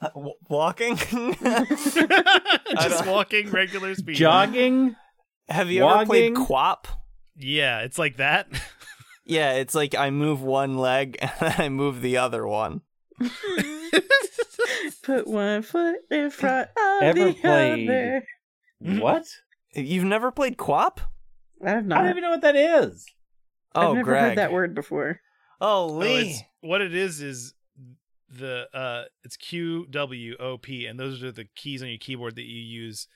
Uh, 0.00 0.08
w- 0.10 0.34
walking? 0.48 0.94
just 2.80 3.04
walking 3.06 3.50
regular 3.50 3.92
speed. 3.96 4.14
Jogging? 4.14 4.94
Have 5.48 5.68
you 5.68 5.84
ever 5.84 6.06
played 6.06 6.38
Walking? 6.38 6.46
QWOP? 6.46 6.84
Yeah, 7.36 7.80
it's 7.80 7.98
like 7.98 8.18
that. 8.18 8.46
Yeah, 9.24 9.54
it's 9.54 9.74
like 9.74 9.96
I 9.96 10.10
move 10.10 10.42
one 10.42 10.76
leg 10.78 11.16
and 11.20 11.32
then 11.40 11.54
I 11.58 11.68
move 11.70 12.02
the 12.02 12.18
other 12.18 12.46
one. 12.46 12.82
Put 15.02 15.26
one 15.26 15.62
foot 15.62 15.96
in 16.10 16.30
front 16.30 16.68
of 16.76 17.02
Ever 17.02 17.24
the 17.26 17.32
played- 17.34 17.88
other. 17.90 18.24
What? 19.00 19.24
You've 19.74 20.04
never 20.04 20.30
played 20.30 20.56
QWOP? 20.56 20.98
I 21.64 21.70
have 21.70 21.84
not. 21.86 21.98
I 21.98 22.02
not. 22.02 22.02
don't 22.02 22.10
even 22.10 22.22
know 22.22 22.30
what 22.30 22.42
that 22.42 22.56
is. 22.56 23.06
Oh, 23.74 23.88
I've 23.90 23.94
never 23.96 24.10
Greg. 24.10 24.22
heard 24.22 24.38
that 24.38 24.52
word 24.52 24.74
before. 24.74 25.20
Oh, 25.60 25.84
Oh, 25.84 25.86
Lee. 25.94 26.30
it's, 26.30 26.42
what 26.62 26.80
it 26.80 26.94
is 26.94 27.20
is 27.20 27.54
the 28.30 28.66
uh 28.72 29.04
it's 29.24 29.36
Q 29.36 29.86
W 29.90 30.36
O 30.40 30.56
P 30.56 30.86
and 30.86 30.98
those 30.98 31.22
are 31.22 31.30
the 31.32 31.44
keys 31.54 31.82
on 31.82 31.88
your 31.88 31.98
keyboard 31.98 32.36
that 32.36 32.44
you 32.46 32.60
use. 32.60 33.06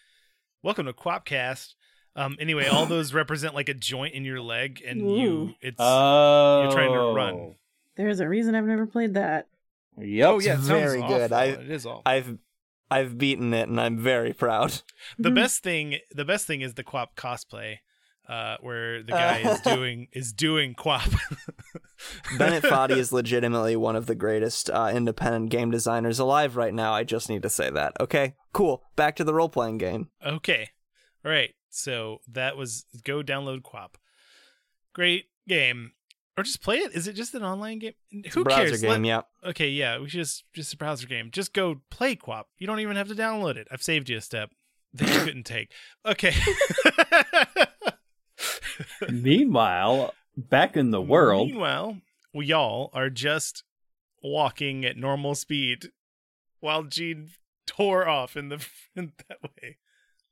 Welcome 0.62 0.84
to 0.86 0.92
Quapcast. 0.92 1.74
Um 2.14 2.36
anyway, 2.38 2.66
all 2.66 2.84
those 2.94 3.14
represent 3.14 3.54
like 3.54 3.68
a 3.70 3.74
joint 3.74 4.14
in 4.14 4.24
your 4.24 4.40
leg 4.40 4.82
and 4.86 5.00
you 5.18 5.54
it's 5.62 5.76
Oh. 5.78 6.64
you're 6.64 6.72
trying 6.72 6.92
to 6.92 7.14
run. 7.14 7.54
There's 7.96 8.20
a 8.20 8.28
reason 8.28 8.54
I've 8.54 8.64
never 8.66 8.86
played 8.86 9.14
that. 9.14 9.48
Yep. 9.98 10.28
Oh 10.28 10.38
yeah, 10.38 10.58
It's 10.58 10.66
sounds 10.66 10.68
very 10.68 11.00
good. 11.00 11.32
awful. 11.32 11.36
I- 11.36 11.44
it 11.62 11.70
is 11.70 11.86
awful. 11.86 12.02
I've 12.04 12.38
I've 12.90 13.16
beaten 13.16 13.54
it 13.54 13.68
and 13.68 13.80
I'm 13.80 13.98
very 13.98 14.32
proud. 14.34 14.82
the 15.18 15.30
Mhm. 15.30 15.34
best 15.36 15.62
thing 15.62 15.96
the 16.10 16.24
best 16.26 16.46
thing 16.46 16.60
is 16.60 16.74
the 16.74 16.84
QWOP 16.84 17.08
cosplay. 17.16 17.78
Uh, 18.28 18.56
where 18.60 19.04
the 19.04 19.12
guy 19.12 19.38
is 19.38 19.60
doing 19.74 20.08
is 20.12 20.32
doing 20.32 20.74
QWOP. 20.74 21.16
Bennett 22.38 22.64
Foddy 22.64 22.96
is 22.96 23.12
legitimately 23.12 23.76
one 23.76 23.96
of 23.96 24.06
the 24.06 24.14
greatest 24.14 24.70
uh, 24.70 24.90
independent 24.94 25.50
game 25.50 25.70
designers 25.70 26.18
alive 26.18 26.56
right 26.56 26.74
now. 26.74 26.92
I 26.92 27.04
just 27.04 27.28
need 27.28 27.42
to 27.42 27.50
say 27.50 27.70
that. 27.70 27.92
Okay, 28.00 28.34
cool. 28.52 28.82
Back 28.96 29.16
to 29.16 29.24
the 29.24 29.34
role 29.34 29.48
playing 29.48 29.78
game. 29.78 30.08
Okay. 30.24 30.70
All 31.24 31.30
right. 31.30 31.54
So 31.68 32.18
that 32.32 32.56
was 32.56 32.86
go 33.04 33.22
download 33.22 33.62
QWOP. 33.62 33.94
Great 34.94 35.26
game. 35.46 35.92
Or 36.38 36.44
just 36.44 36.62
play 36.62 36.78
it. 36.78 36.94
Is 36.94 37.06
it 37.08 37.14
just 37.14 37.34
an 37.34 37.42
online 37.42 37.78
game? 37.78 37.94
It's 38.10 38.34
Who 38.34 38.42
a 38.42 38.44
browser 38.44 38.66
cares? 38.68 38.82
game, 38.82 38.90
Let- 38.90 39.04
yeah. 39.04 39.22
Okay, 39.50 39.68
yeah, 39.70 39.98
we 39.98 40.08
should 40.08 40.18
just 40.20 40.44
just 40.54 40.74
a 40.74 40.76
browser 40.76 41.06
game. 41.06 41.30
Just 41.30 41.52
go 41.54 41.80
play 41.90 42.14
QWOP. 42.16 42.44
You 42.58 42.66
don't 42.66 42.80
even 42.80 42.96
have 42.96 43.08
to 43.08 43.14
download 43.14 43.56
it. 43.56 43.68
I've 43.70 43.82
saved 43.82 44.08
you 44.10 44.18
a 44.18 44.20
step 44.20 44.50
that 44.94 45.08
you 45.08 45.20
couldn't 45.20 45.44
take. 45.44 45.72
Okay. 46.04 46.34
Meanwhile, 49.10 50.14
back 50.36 50.76
in 50.76 50.90
the 50.90 51.00
world, 51.00 51.48
Meanwhile, 51.48 51.98
we 52.36 52.52
all 52.52 52.90
are 52.92 53.10
just 53.10 53.64
walking 54.22 54.84
at 54.84 54.96
normal 54.96 55.34
speed 55.34 55.90
while 56.60 56.82
Gene 56.84 57.30
tore 57.66 58.06
off 58.08 58.36
in 58.36 58.48
the 58.50 58.64
in 58.96 59.12
that 59.28 59.38
way. 59.42 59.78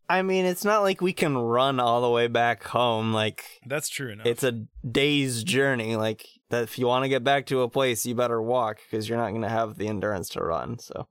I 0.06 0.20
mean, 0.20 0.44
it's 0.44 0.64
not 0.66 0.82
like 0.82 1.00
we 1.00 1.14
can 1.14 1.34
run 1.36 1.80
all 1.80 2.02
the 2.02 2.10
way 2.10 2.26
back 2.26 2.62
home. 2.64 3.14
Like, 3.14 3.42
That's 3.66 3.88
true 3.88 4.10
enough. 4.10 4.26
it's 4.26 4.42
a 4.44 4.66
day's 4.86 5.42
journey. 5.42 5.96
Like, 5.96 6.26
that 6.50 6.62
if 6.64 6.78
you 6.78 6.86
want 6.86 7.04
to 7.04 7.08
get 7.08 7.24
back 7.24 7.46
to 7.46 7.62
a 7.62 7.70
place, 7.70 8.04
you 8.04 8.14
better 8.14 8.42
walk 8.42 8.80
because 8.84 9.08
you're 9.08 9.16
not 9.16 9.30
going 9.30 9.40
to 9.42 9.48
have 9.48 9.78
the 9.78 9.88
endurance 9.88 10.28
to 10.30 10.40
run. 10.44 10.78
So, 10.78 11.08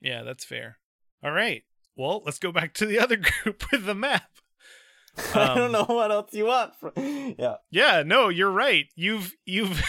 Yeah, 0.00 0.24
that's 0.24 0.44
fair. 0.44 0.78
All 1.22 1.30
right. 1.30 1.62
Well, 1.94 2.20
let's 2.26 2.40
go 2.40 2.50
back 2.50 2.74
to 2.74 2.86
the 2.86 2.98
other 2.98 3.16
group 3.44 3.62
with 3.70 3.86
the 3.86 3.94
map. 3.94 4.28
I 5.36 5.44
Um, 5.44 5.58
don't 5.58 5.72
know 5.72 5.84
what 5.84 6.10
else 6.10 6.32
you 6.34 6.46
want. 6.46 6.74
From... 6.74 6.92
Yeah. 6.96 7.56
Yeah, 7.70 8.02
no, 8.04 8.28
you're 8.28 8.50
right. 8.50 8.86
You've 8.96 9.34
you've 9.44 9.80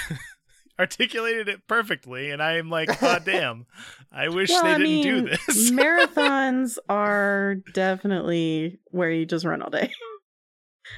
articulated 0.79 1.49
it 1.49 1.67
perfectly, 1.67 2.31
and 2.31 2.41
I 2.41 2.57
am 2.57 2.69
like, 2.69 2.89
ah, 2.89 2.97
God 2.99 3.25
damn. 3.25 3.65
I 4.11 4.29
wish 4.29 4.49
well, 4.49 4.63
they 4.63 4.71
I 4.71 4.77
didn't 4.77 4.91
mean, 4.91 5.03
do 5.03 5.21
this. 5.29 5.71
marathons 5.71 6.77
are 6.89 7.55
definitely 7.73 8.79
where 8.91 9.11
you 9.11 9.25
just 9.25 9.45
run 9.45 9.61
all 9.61 9.69
day. 9.69 9.91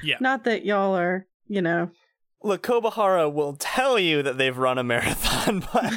Yeah. 0.02 0.16
Not 0.20 0.44
that 0.44 0.64
y'all 0.64 0.96
are, 0.96 1.26
you 1.46 1.62
know. 1.62 1.90
Look, 2.42 2.62
Kobahara 2.62 3.32
will 3.32 3.54
tell 3.54 3.98
you 3.98 4.22
that 4.22 4.38
they've 4.38 4.56
run 4.56 4.78
a 4.78 4.84
marathon, 4.84 5.60
but 5.72 5.92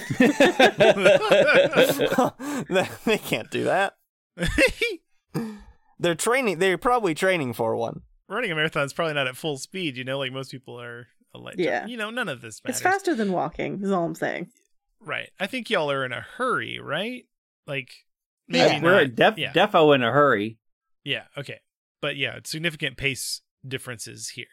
they 3.06 3.18
can't 3.18 3.52
do 3.52 3.66
that. 3.66 3.96
They're 6.00 6.16
training. 6.16 6.60
They're 6.60 6.78
probably 6.78 7.14
training 7.14 7.54
for 7.54 7.76
one. 7.76 8.02
Running 8.28 8.52
a 8.52 8.56
marathon 8.56 8.86
is 8.86 8.94
probably 8.94 9.16
not 9.16 9.28
at 9.28 9.36
full 9.36 9.58
speed, 9.58 9.98
you 9.98 10.04
know, 10.04 10.20
like 10.20 10.32
most 10.32 10.52
people 10.52 10.80
are 10.80 11.08
a 11.34 11.38
light. 11.38 11.56
Yeah. 11.58 11.86
You 11.86 11.98
know, 11.98 12.10
none 12.10 12.30
of 12.30 12.42
this 12.42 12.62
matters. 12.64 12.78
It's 12.78 12.84
faster 12.84 13.16
than 13.16 13.32
walking, 13.32 13.82
is 13.84 13.92
all 13.92 14.06
I'm 14.06 14.16
saying. 14.16 14.48
Right. 15.02 15.30
I 15.40 15.48
think 15.48 15.70
y'all 15.70 15.92
are 15.92 16.06
in 16.06 16.12
a 16.12 16.22
hurry, 16.22 16.80
right? 16.80 17.26
Like 17.68 17.90
maybe 18.48 18.76
Yeah. 18.76 18.82
we're 18.84 19.04
not. 19.06 19.16
def- 19.16 19.38
yeah. 19.38 19.52
defo 19.54 19.94
in 19.96 20.04
a 20.04 20.12
hurry. 20.12 20.58
yeah, 21.04 21.24
okay. 21.38 21.60
But 22.02 22.16
yeah, 22.18 22.40
significant 22.44 22.98
pace 22.98 23.42
differences 23.68 24.30
here. 24.30 24.46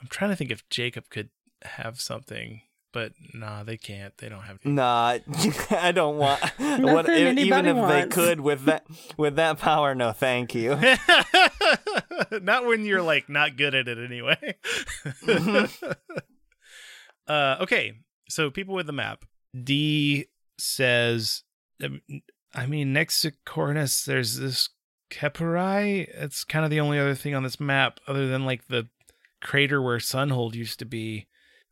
I'm 0.00 0.06
trying 0.08 0.30
to 0.30 0.36
think 0.36 0.50
if 0.50 0.68
Jacob 0.70 1.08
could 1.10 1.30
have 1.62 2.00
something, 2.00 2.62
but 2.92 3.12
nah, 3.34 3.62
they 3.64 3.76
can't. 3.76 4.16
They 4.18 4.28
don't 4.28 4.42
have 4.42 4.58
any. 4.64 4.74
Nah, 4.74 5.18
I 5.70 5.92
don't 5.92 6.18
want. 6.18 6.40
what, 6.58 6.78
Nothing 6.80 7.14
even 7.14 7.38
anybody 7.38 7.68
if 7.70 7.88
they 7.88 8.06
could 8.14 8.40
with 8.40 8.64
that 8.66 8.84
with 9.16 9.36
that 9.36 9.58
power, 9.58 9.94
no, 9.94 10.12
thank 10.12 10.54
you. 10.54 10.72
not 12.42 12.66
when 12.66 12.84
you're 12.84 13.02
like 13.02 13.28
not 13.28 13.56
good 13.56 13.74
at 13.74 13.88
it 13.88 13.98
anyway. 13.98 14.56
uh, 17.26 17.56
okay, 17.60 17.94
so 18.28 18.50
people 18.50 18.74
with 18.74 18.86
the 18.86 18.92
map. 18.92 19.24
D 19.62 20.26
says, 20.58 21.42
I 22.54 22.66
mean, 22.66 22.92
next 22.92 23.20
to 23.22 23.32
Cornus, 23.44 24.04
there's 24.04 24.38
this 24.38 24.70
Keperai. 25.10 26.08
It's 26.14 26.44
kind 26.44 26.64
of 26.64 26.70
the 26.70 26.80
only 26.80 26.98
other 26.98 27.14
thing 27.14 27.34
on 27.34 27.42
this 27.42 27.60
map, 27.60 28.00
other 28.08 28.26
than 28.28 28.46
like 28.46 28.68
the 28.68 28.88
crater 29.42 29.82
where 29.82 29.98
Sunhold 29.98 30.54
used 30.54 30.78
to 30.78 30.84
be. 30.84 31.26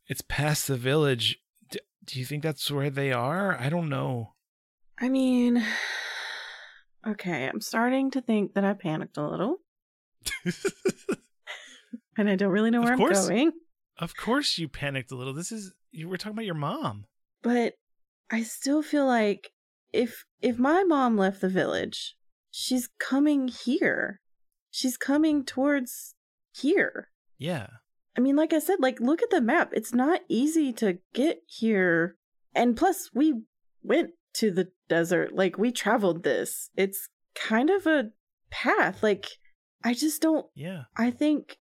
It's 0.08 0.22
past 0.22 0.66
the 0.66 0.76
village. 0.76 1.38
D- 1.70 1.80
do 2.04 2.18
you 2.18 2.24
think 2.24 2.42
that's 2.42 2.70
where 2.70 2.90
they 2.90 3.12
are? 3.12 3.56
I 3.58 3.68
don't 3.68 3.88
know. 3.88 4.34
I 4.98 5.08
mean, 5.08 5.64
okay, 7.06 7.48
I'm 7.48 7.60
starting 7.60 8.10
to 8.12 8.20
think 8.20 8.54
that 8.54 8.64
I 8.64 8.74
panicked 8.74 9.16
a 9.16 9.26
little, 9.26 9.58
and 12.16 12.28
I 12.28 12.36
don't 12.36 12.52
really 12.52 12.70
know 12.70 12.82
where 12.82 12.96
course. 12.96 13.28
I'm 13.28 13.34
going. 13.34 13.52
of 13.98 14.16
course, 14.16 14.58
you 14.58 14.68
panicked 14.68 15.10
a 15.10 15.16
little. 15.16 15.34
This 15.34 15.52
is 15.52 15.72
you 15.90 16.08
were 16.08 16.16
talking 16.16 16.32
about 16.32 16.46
your 16.46 16.54
mom. 16.54 17.06
But 17.42 17.74
I 18.30 18.42
still 18.42 18.82
feel 18.82 19.06
like 19.06 19.50
if 19.92 20.24
if 20.40 20.58
my 20.58 20.84
mom 20.84 21.16
left 21.16 21.40
the 21.40 21.48
village, 21.48 22.16
she's 22.50 22.88
coming 22.98 23.48
here. 23.48 24.20
She's 24.70 24.96
coming 24.96 25.44
towards 25.44 26.14
here. 26.52 27.08
Yeah. 27.38 27.66
I 28.16 28.20
mean, 28.20 28.36
like 28.36 28.52
I 28.52 28.58
said, 28.58 28.76
like 28.80 29.00
look 29.00 29.22
at 29.22 29.30
the 29.30 29.40
map. 29.40 29.70
It's 29.72 29.94
not 29.94 30.20
easy 30.28 30.72
to 30.74 30.98
get 31.14 31.42
here. 31.46 32.16
And 32.54 32.76
plus 32.76 33.10
we 33.14 33.42
went 33.82 34.10
to 34.34 34.50
the 34.50 34.68
desert. 34.88 35.34
Like 35.34 35.58
we 35.58 35.72
traveled 35.72 36.22
this. 36.22 36.70
It's 36.76 37.08
kind 37.34 37.70
of 37.70 37.86
a 37.86 38.10
path. 38.50 39.02
Like 39.02 39.26
I 39.82 39.94
just 39.94 40.20
don't 40.22 40.46
Yeah. 40.54 40.84
I 40.96 41.10
think 41.10 41.58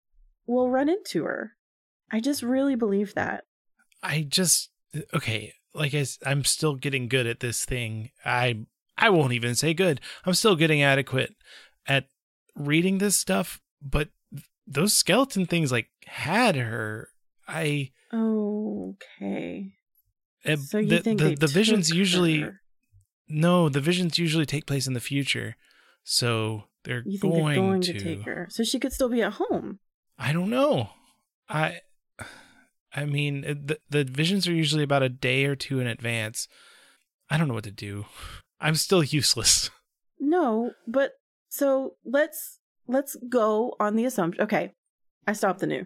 we'll 0.45 0.69
run 0.69 0.89
into 0.89 1.23
her. 1.25 1.53
I 2.11 2.19
just 2.19 2.43
really 2.43 2.75
believe 2.75 3.13
that. 3.15 3.45
I 4.01 4.21
just 4.27 4.69
okay. 5.13 5.53
Like 5.73 5.93
I, 5.95 6.05
I'm 6.25 6.43
still 6.43 6.75
getting 6.75 7.07
good 7.07 7.25
at 7.25 7.39
this 7.39 7.65
thing. 7.65 8.11
I 8.23 8.65
I 8.97 9.09
won't 9.09 9.33
even 9.33 9.55
say 9.55 9.73
good. 9.73 9.99
I'm 10.25 10.35
still 10.35 10.55
getting 10.55 10.83
adequate 10.83 11.35
at 11.87 12.05
reading 12.55 12.99
this 12.99 13.15
stuff. 13.17 13.59
But 13.81 14.09
those 14.67 14.93
skeleton 14.93 15.45
things 15.45 15.71
like 15.71 15.89
had 16.05 16.55
her. 16.55 17.09
I 17.47 17.91
Okay. 18.13 19.73
uh, 20.45 20.55
So 20.57 20.77
you 20.77 20.89
the 20.89 20.99
think 20.99 21.19
the, 21.19 21.35
the 21.35 21.47
visions 21.47 21.89
usually 21.89 22.41
her. 22.41 22.61
no 23.27 23.69
the 23.69 23.81
visions 23.81 24.19
usually 24.19 24.45
take 24.45 24.65
place 24.67 24.87
in 24.87 24.93
the 24.93 24.99
future. 24.99 25.55
So 26.03 26.65
they're 26.83 27.03
You 27.05 27.17
think 27.17 27.33
going, 27.33 27.45
they're 27.45 27.55
going 27.63 27.81
to. 27.81 27.93
to. 27.93 27.99
take 27.99 28.23
her, 28.23 28.47
so 28.49 28.63
she 28.63 28.79
could 28.79 28.93
still 28.93 29.09
be 29.09 29.21
at 29.21 29.33
home. 29.33 29.79
I 30.17 30.31
don't 30.33 30.49
know. 30.49 30.89
I 31.49 31.79
I 32.93 33.05
mean 33.05 33.41
the 33.41 33.79
the 33.89 34.03
visions 34.03 34.47
are 34.47 34.53
usually 34.53 34.83
about 34.83 35.03
a 35.03 35.09
day 35.09 35.45
or 35.45 35.55
two 35.55 35.79
in 35.79 35.87
advance. 35.87 36.47
I 37.29 37.37
don't 37.37 37.47
know 37.47 37.53
what 37.55 37.63
to 37.65 37.71
do. 37.71 38.05
I'm 38.59 38.75
still 38.75 39.03
useless. 39.03 39.69
No, 40.19 40.71
but 40.87 41.11
so 41.49 41.95
let's 42.05 42.59
let's 42.87 43.15
go 43.29 43.75
on 43.79 43.95
the 43.95 44.05
assumption. 44.05 44.43
Okay, 44.43 44.71
I 45.27 45.33
stopped 45.33 45.59
the 45.59 45.67
gnu. 45.67 45.85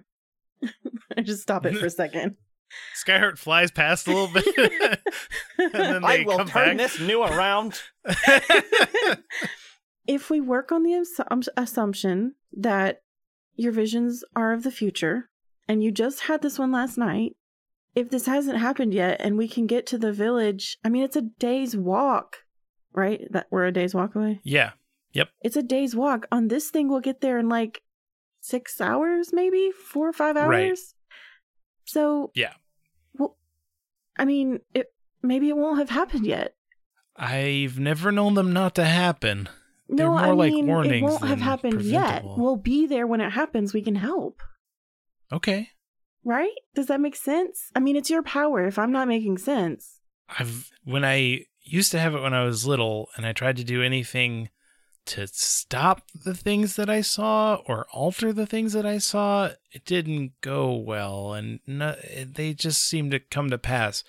I 1.16 1.22
just 1.22 1.42
stop 1.42 1.66
it 1.66 1.75
for 1.77 1.86
a 1.86 1.89
second. 1.89 2.36
Skyheart 3.08 3.38
flies 3.38 3.72
past 3.72 4.08
a 4.08 4.12
little 4.12 4.27
bit, 4.27 4.46
and 5.58 5.72
then 5.74 6.04
I 6.04 6.24
will 6.25 6.38
come 6.38 6.48
turn 6.50 6.75
back. 6.75 6.92
this 6.92 7.00
gnu 7.00 7.22
around. 7.24 7.80
If 10.08 10.30
we 10.30 10.40
work 10.42 10.72
on 10.72 10.84
the 10.84 10.92
assum- 10.92 11.28
um, 11.30 11.42
assumption 11.56 12.36
that 12.56 13.02
your 13.56 13.72
visions 13.72 14.24
are 14.36 14.54
of 14.54 14.64
the 14.64 14.72
future 14.72 15.30
and 15.68 15.84
you 15.84 15.92
just 15.92 16.22
had 16.22 16.42
this 16.42 16.58
one 16.58 16.72
last 16.72 16.98
night, 16.98 17.36
if 17.96 18.10
this 18.10 18.26
hasn't 18.26 18.58
happened 18.60 18.94
yet 18.94 19.20
and 19.20 19.38
we 19.38 19.48
can 19.48 19.66
get 19.68 19.86
to 19.88 19.98
the 19.98 20.14
village, 20.14 20.78
I 20.84 20.90
mean, 20.90 21.04
it's 21.04 21.16
a 21.16 21.22
day's 21.40 21.76
walk, 21.76 22.38
right? 22.94 23.22
That 23.32 23.48
we're 23.50 23.66
a 23.66 23.72
day's 23.72 23.94
walk 23.96 24.16
away. 24.16 24.40
yeah, 24.44 24.72
Yep. 25.14 25.30
It's 25.42 25.56
a 25.58 25.64
day's 25.64 25.96
walk. 25.96 26.28
On 26.32 26.48
this 26.48 26.70
thing, 26.70 26.90
we'll 26.90 27.00
get 27.00 27.22
there 27.22 27.40
in 27.40 27.50
like 27.50 27.82
six 28.40 28.80
hours, 28.80 29.32
maybe 29.34 29.72
four 29.72 30.08
or 30.08 30.14
five 30.14 30.38
hours. 30.38 30.48
Right. 30.50 30.78
So, 31.86 32.32
Yeah. 32.36 32.54
Well, 33.18 33.36
I 34.18 34.26
mean, 34.26 34.60
it 34.76 34.94
maybe 35.24 35.50
it 35.50 35.58
won't 35.58 35.80
have 35.80 35.90
happened 35.90 36.26
yet. 36.28 36.54
I've 37.16 37.80
never 37.80 38.12
known 38.12 38.36
them 38.36 38.54
not 38.54 38.76
to 38.76 38.86
happen. 38.86 39.50
They're 39.89 40.06
no, 40.06 40.12
more 40.12 40.20
I 40.20 40.32
like 40.32 40.53
mean, 40.53 40.70
it 40.70 41.01
won't 41.01 41.25
have 41.25 41.39
happened 41.39 41.82
yet. 41.82 42.24
We'll 42.25 42.58
be 42.58 42.88
there 42.88 43.08
when 43.08 43.22
it 43.22 43.32
happens. 43.32 43.74
We 43.74 43.82
can 43.82 43.96
help. 43.96 44.41
Okay, 45.32 45.70
Right? 46.27 46.51
Does 46.75 46.88
that 46.88 47.00
make 47.00 47.15
sense? 47.15 47.72
I 47.74 47.79
mean, 47.79 47.96
it's 47.96 48.10
your 48.10 48.22
power 48.22 48.67
if 48.67 48.77
I'm 48.77 48.91
not 48.91 49.08
making 49.08 49.38
sense. 49.38 50.01
I've 50.27 50.70
when 50.84 51.06
I 51.06 51.46
used 51.63 51.89
to 51.94 52.00
have 52.00 52.15
it 52.15 52.22
when 52.22 52.34
I 52.34 52.44
was 52.44 52.67
little, 52.67 53.08
and 53.15 53.25
I 53.25 53.32
tried 53.32 53.56
to 53.58 53.63
do 53.63 53.82
anything 53.82 54.50
to 55.06 55.25
stop 55.27 56.01
the 56.25 56.34
things 56.34 56.75
that 56.75 56.89
I 56.89 57.00
saw 57.00 57.62
or 57.65 57.88
alter 57.94 58.34
the 58.34 58.46
things 58.46 58.74
that 58.74 58.86
I 58.86 58.98
saw, 58.98 59.51
it 59.72 59.86
didn't 59.86 60.34
go 60.41 60.74
well, 60.74 61.34
and 61.34 61.62
no, 61.65 61.96
they 62.13 62.53
just 62.53 62.84
seemed 62.84 63.12
to 63.12 63.20
come 63.20 63.50
to 63.50 63.58
pass. 63.58 64.03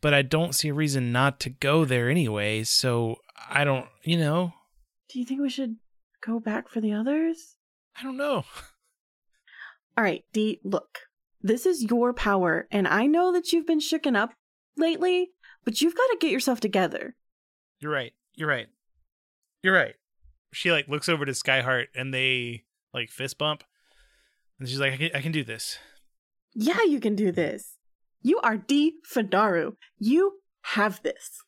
But 0.00 0.14
I 0.14 0.22
don't 0.22 0.54
see 0.54 0.68
a 0.68 0.74
reason 0.74 1.12
not 1.12 1.38
to 1.40 1.50
go 1.50 1.84
there 1.84 2.08
anyway, 2.08 2.64
so 2.64 3.16
I 3.50 3.64
don't, 3.64 3.88
you 4.04 4.16
know, 4.16 4.54
Do 5.08 5.18
you 5.18 5.24
think 5.24 5.40
we 5.40 5.48
should 5.48 5.76
go 6.24 6.38
back 6.38 6.68
for 6.68 6.80
the 6.80 6.92
others? 6.92 7.56
I 7.98 8.02
don't 8.02 8.16
know. 8.16 8.44
All 9.96 10.04
right, 10.04 10.24
D, 10.32 10.60
look. 10.62 11.00
This 11.40 11.66
is 11.66 11.84
your 11.84 12.12
power, 12.12 12.66
and 12.70 12.86
I 12.86 13.06
know 13.06 13.32
that 13.32 13.52
you've 13.52 13.66
been 13.66 13.80
shooken 13.80 14.16
up 14.16 14.34
lately, 14.76 15.30
but 15.64 15.80
you've 15.80 15.96
got 15.96 16.06
to 16.08 16.18
get 16.20 16.30
yourself 16.30 16.60
together. 16.60 17.16
You're 17.80 17.92
right. 17.92 18.12
You're 18.34 18.48
right. 18.48 18.66
You're 19.62 19.74
right. 19.74 19.94
She 20.52 20.72
like 20.72 20.88
looks 20.88 21.08
over 21.08 21.24
to 21.24 21.32
Skyheart 21.32 21.86
and 21.94 22.12
they 22.12 22.64
like 22.92 23.10
fist 23.10 23.38
bump, 23.38 23.64
and 24.58 24.68
she's 24.68 24.80
like, 24.80 24.94
"I 24.94 24.96
can, 24.96 25.10
I 25.14 25.20
can 25.20 25.32
do 25.32 25.44
this." 25.44 25.78
Yeah, 26.54 26.82
you 26.82 27.00
can 27.00 27.14
do 27.14 27.32
this. 27.32 27.76
You 28.20 28.40
are 28.40 28.56
D 28.56 28.98
Fadaru. 29.08 29.74
You 29.98 30.40
have 30.62 31.00
this. 31.02 31.42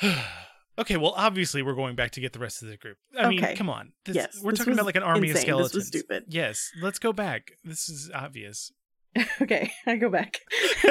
okay, 0.78 0.96
well, 0.96 1.14
obviously 1.16 1.62
we're 1.62 1.74
going 1.74 1.96
back 1.96 2.12
to 2.12 2.20
get 2.20 2.32
the 2.32 2.38
rest 2.38 2.62
of 2.62 2.68
the 2.68 2.76
group. 2.76 2.96
I 3.18 3.28
mean, 3.28 3.44
come 3.56 3.68
on. 3.70 3.92
This, 4.04 4.16
Yes, 4.16 4.40
we're 4.42 4.50
this 4.52 4.58
talking 4.60 4.74
about 4.74 4.86
like 4.86 4.96
an 4.96 5.02
army 5.02 5.30
of 5.30 5.36
insane. 5.36 5.56
This 5.56 5.62
was 5.62 5.68
skeletons. 5.70 5.86
stupid. 5.88 6.24
Yes, 6.28 6.70
let's 6.80 6.98
go 6.98 7.12
back. 7.12 7.52
This 7.64 7.88
is 7.88 8.10
obvious. 8.14 8.72
okay, 9.40 9.72
I 9.86 9.96
go 9.96 10.10
back. 10.10 10.40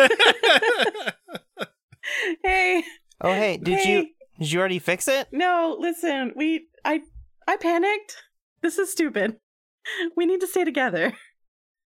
hey, 2.43 2.83
Oh 3.21 3.33
hey, 3.33 3.57
did 3.57 3.79
hey. 3.79 3.91
you 3.91 4.07
did 4.39 4.51
you 4.51 4.59
already 4.59 4.79
fix 4.79 5.07
it? 5.07 5.27
No, 5.31 5.77
listen, 5.79 6.33
we 6.35 6.67
I 6.83 7.01
I 7.47 7.57
panicked. 7.57 8.17
This 8.61 8.77
is 8.77 8.91
stupid. 8.91 9.37
We 10.17 10.25
need 10.25 10.41
to 10.41 10.47
stay 10.47 10.63
together. 10.65 11.13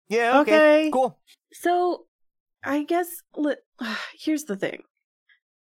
Yeah, 0.09 0.41
okay. 0.41 0.55
Okay. 0.55 0.91
Cool. 0.93 1.19
So, 1.53 2.07
I 2.65 2.85
guess 2.85 3.09
li- 3.37 3.57
here's 4.19 4.45
the 4.45 4.57
thing. 4.57 4.83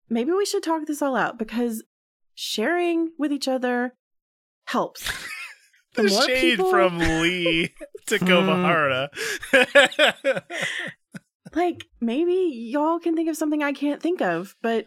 Maybe 0.08 0.32
we 0.32 0.44
should 0.44 0.62
talk 0.62 0.86
this 0.86 1.02
all 1.02 1.16
out 1.16 1.38
because 1.38 1.82
sharing 2.42 3.10
with 3.18 3.30
each 3.32 3.46
other 3.48 3.94
helps. 4.64 5.02
the 5.94 6.04
more 6.04 6.26
shade 6.26 6.40
people- 6.56 6.70
from 6.70 6.98
Lee 7.20 7.74
to 8.06 8.16
Hmm. 8.18 8.24
Kobahara. 8.26 9.08
like 11.54 11.84
maybe 12.00 12.50
y'all 12.72 12.98
can 12.98 13.14
think 13.14 13.28
of 13.28 13.36
something 13.36 13.62
I 13.62 13.72
can't 13.72 14.02
think 14.02 14.20
of, 14.22 14.54
but 14.62 14.86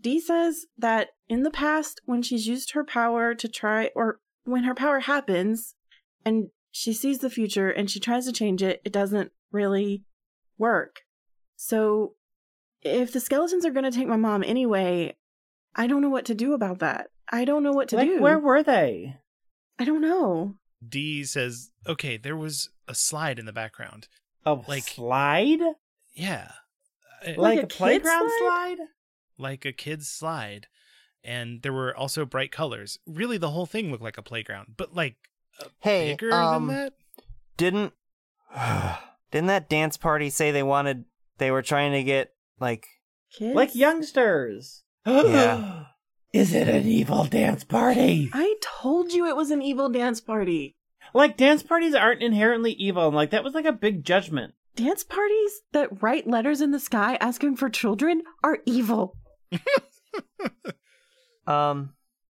Dee 0.00 0.20
says 0.20 0.66
that 0.78 1.10
in 1.28 1.42
the 1.42 1.50
past 1.50 2.00
when 2.04 2.22
she's 2.22 2.46
used 2.46 2.72
her 2.72 2.84
power 2.84 3.34
to 3.34 3.48
try 3.48 3.90
or 3.94 4.20
when 4.44 4.64
her 4.64 4.74
power 4.74 5.00
happens 5.00 5.74
and 6.24 6.48
she 6.72 6.92
sees 6.92 7.18
the 7.20 7.30
future 7.30 7.70
and 7.70 7.90
she 7.90 8.00
tries 8.00 8.26
to 8.26 8.32
change 8.32 8.62
it, 8.62 8.80
it 8.84 8.92
doesn't 8.92 9.30
really 9.52 10.02
work. 10.58 11.00
So 11.56 12.14
if 12.82 13.12
the 13.12 13.20
skeletons 13.20 13.64
are 13.64 13.70
going 13.70 13.90
to 13.90 13.96
take 13.96 14.08
my 14.08 14.16
mom 14.16 14.42
anyway, 14.44 15.16
I 15.76 15.86
don't 15.86 16.00
know 16.02 16.08
what 16.08 16.24
to 16.26 16.34
do 16.34 16.54
about 16.54 16.78
that. 16.80 17.08
I 17.30 17.44
don't 17.44 17.62
know 17.62 17.72
what 17.72 17.88
to 17.90 17.96
like, 17.96 18.08
do. 18.08 18.20
where 18.20 18.38
were 18.38 18.62
they? 18.62 19.16
I 19.78 19.84
don't 19.84 20.00
know. 20.00 20.56
D 20.86 21.22
says, 21.24 21.70
"Okay, 21.86 22.16
there 22.16 22.36
was 22.36 22.70
a 22.88 22.94
slide 22.94 23.38
in 23.38 23.44
the 23.46 23.52
background. 23.52 24.08
A 24.44 24.54
Like- 24.54 24.84
slide? 24.84 25.60
Yeah, 26.14 26.52
Uh, 27.22 27.28
Like, 27.28 27.36
Like 27.38 27.58
a, 27.60 27.62
a 27.62 27.66
playground 27.66 28.30
slide? 28.38 28.76
slide? 28.78 28.86
like 29.38 29.64
a 29.66 29.72
kid's 29.72 30.08
slide, 30.08 30.66
and 31.22 31.60
there 31.62 31.72
were 31.72 31.94
also 31.94 32.24
bright 32.24 32.50
colors. 32.52 32.98
Really, 33.06 33.36
the 33.36 33.50
whole 33.50 33.66
thing 33.66 33.90
looked 33.90 34.02
like 34.02 34.16
a 34.18 34.22
playground, 34.22 34.74
but 34.78 34.94
like 34.94 35.16
Hey, 35.80 36.12
bigger 36.12 36.32
um, 36.32 36.68
than 36.68 36.76
that. 36.76 36.92
didn't 37.58 37.92
didn't 39.30 39.48
that 39.48 39.68
dance 39.68 39.96
party 39.96 40.30
say 40.30 40.50
they 40.52 40.62
wanted 40.62 41.04
they 41.38 41.50
were 41.50 41.62
trying 41.62 41.92
to 41.92 42.02
get 42.02 42.32
like 42.60 42.86
Kids? 43.32 43.54
Like 43.54 43.74
youngsters. 43.74 44.84
Yeah. 45.06 45.84
Is 46.32 46.52
it 46.52 46.68
an 46.68 46.86
evil 46.86 47.24
dance 47.24 47.64
party? 47.64 48.28
I 48.34 48.56
told 48.60 49.12
you 49.12 49.26
it 49.26 49.36
was 49.36 49.50
an 49.50 49.62
evil 49.62 49.88
dance 49.88 50.20
party. 50.20 50.76
Like 51.14 51.36
dance 51.36 51.62
parties 51.62 51.94
aren't 51.94 52.22
inherently 52.22 52.72
evil, 52.72 53.06
and 53.06 53.16
like 53.16 53.30
that 53.30 53.44
was 53.44 53.54
like 53.54 53.64
a 53.64 53.72
big 53.72 54.04
judgment. 54.04 54.54
Dance 54.74 55.02
parties 55.04 55.62
that 55.72 56.02
write 56.02 56.26
letters 56.26 56.60
in 56.60 56.72
the 56.72 56.80
sky 56.80 57.16
asking 57.20 57.56
for 57.56 57.70
children 57.70 58.22
are 58.44 58.58
evil. 58.66 59.16
um 61.46 61.94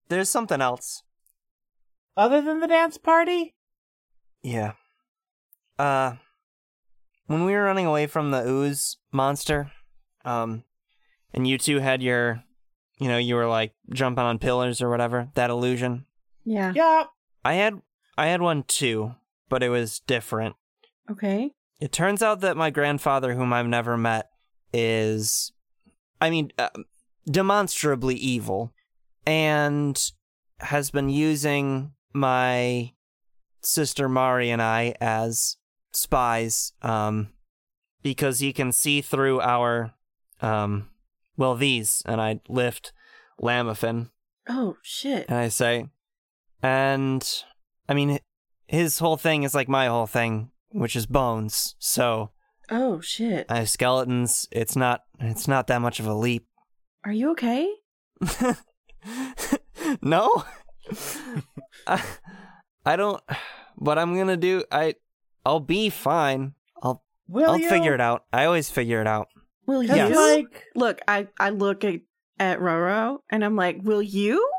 there's 0.10 0.30
something 0.30 0.62
else. 0.62 1.02
Other 2.16 2.42
than 2.42 2.60
the 2.60 2.68
dance 2.68 2.98
party? 2.98 3.56
Yeah. 4.44 4.74
Uh 5.80 6.16
when 7.26 7.46
we 7.46 7.54
were 7.54 7.64
running 7.64 7.88
away 7.88 8.06
from 8.06 8.30
the 8.30 8.48
ooze 8.48 8.98
monster, 9.12 9.72
um 10.24 10.64
and 11.34 11.48
you 11.48 11.58
two 11.58 11.80
had 11.80 12.04
your 12.04 12.44
you 13.00 13.08
know, 13.08 13.18
you 13.18 13.36
were 13.36 13.48
like 13.48 13.74
jumping 13.94 14.24
on 14.24 14.40
pillars 14.40 14.82
or 14.82 14.90
whatever, 14.90 15.30
that 15.36 15.50
illusion. 15.50 16.06
Yeah. 16.46 16.74
Yeah. 16.76 17.06
I 17.44 17.54
had 17.54 17.82
I 18.18 18.28
had 18.28 18.42
one 18.42 18.64
too, 18.64 19.14
but 19.50 19.64
it 19.64 19.70
was 19.70 20.00
different. 20.00 20.56
Okay. 21.10 21.52
It 21.80 21.92
turns 21.92 22.24
out 22.24 22.42
that 22.42 22.58
my 22.58 22.70
grandfather, 22.70 23.36
whom 23.36 23.54
I've 23.54 23.68
never 23.68 23.96
met, 23.98 24.30
is, 24.74 25.52
I 26.20 26.30
mean, 26.30 26.52
uh, 26.58 26.70
demonstrably 27.30 28.16
evil 28.16 28.74
and 29.26 30.12
has 30.60 30.90
been 30.90 31.10
using 31.10 31.92
my 32.14 32.94
sister 33.62 34.10
Mari 34.10 34.50
and 34.50 34.62
I 34.62 34.96
as 35.00 35.58
spies 35.92 36.74
um, 36.82 37.30
because 38.02 38.40
he 38.40 38.54
can 38.54 38.72
see 38.72 39.02
through 39.02 39.42
our, 39.42 39.94
um, 40.42 40.90
well, 41.38 41.56
these. 41.56 42.02
And 42.06 42.20
I 42.20 42.40
lift 42.50 42.92
Lamafin 43.42 44.10
Oh 44.50 44.78
shit. 44.82 45.26
and 45.30 45.38
I 45.38 45.48
say, 45.50 45.90
and 46.64 47.44
I 47.88 47.94
mean, 47.94 48.20
his 48.68 49.00
whole 49.00 49.18
thing 49.18 49.44
is 49.44 49.54
like 49.56 49.70
my 49.70 49.88
whole 49.88 50.08
thing, 50.08 50.52
which 50.70 50.96
is 50.96 51.06
bones. 51.06 51.76
So 51.80 52.32
Oh 52.70 53.00
shit. 53.00 53.46
I 53.50 53.58
have 53.60 53.70
skeletons. 53.70 54.48
It's 54.52 54.76
not. 54.76 55.04
It's 55.20 55.48
not 55.48 55.68
that 55.68 55.80
much 55.82 56.00
of 56.02 56.06
a 56.08 56.14
leap. 56.14 56.48
Are 57.06 57.12
you 57.14 57.32
okay? 57.32 57.72
no, 60.02 60.44
I, 61.88 62.04
I 62.86 62.96
don't. 62.96 63.22
What 63.76 63.98
I'm 63.98 64.18
gonna 64.18 64.38
do, 64.38 64.64
I, 64.72 64.96
I'll 65.46 65.60
be 65.60 65.90
fine. 65.90 66.54
I'll, 66.82 67.04
Will 67.28 67.52
I'll 67.52 67.58
you? 67.58 67.70
figure 67.70 67.94
it 67.94 68.02
out. 68.02 68.26
I 68.34 68.46
always 68.46 68.70
figure 68.70 69.00
it 69.02 69.08
out. 69.08 69.28
Will 69.68 69.84
you? 69.84 69.94
Yes. 69.94 70.16
like 70.16 70.64
Look, 70.76 71.00
I 71.08 71.28
I 71.40 71.50
look 71.52 71.84
at 71.84 72.00
at 72.40 72.60
Roro 72.60 73.20
and 73.30 73.44
I'm 73.46 73.56
like, 73.56 73.78
will 73.84 74.02
you? 74.02 74.50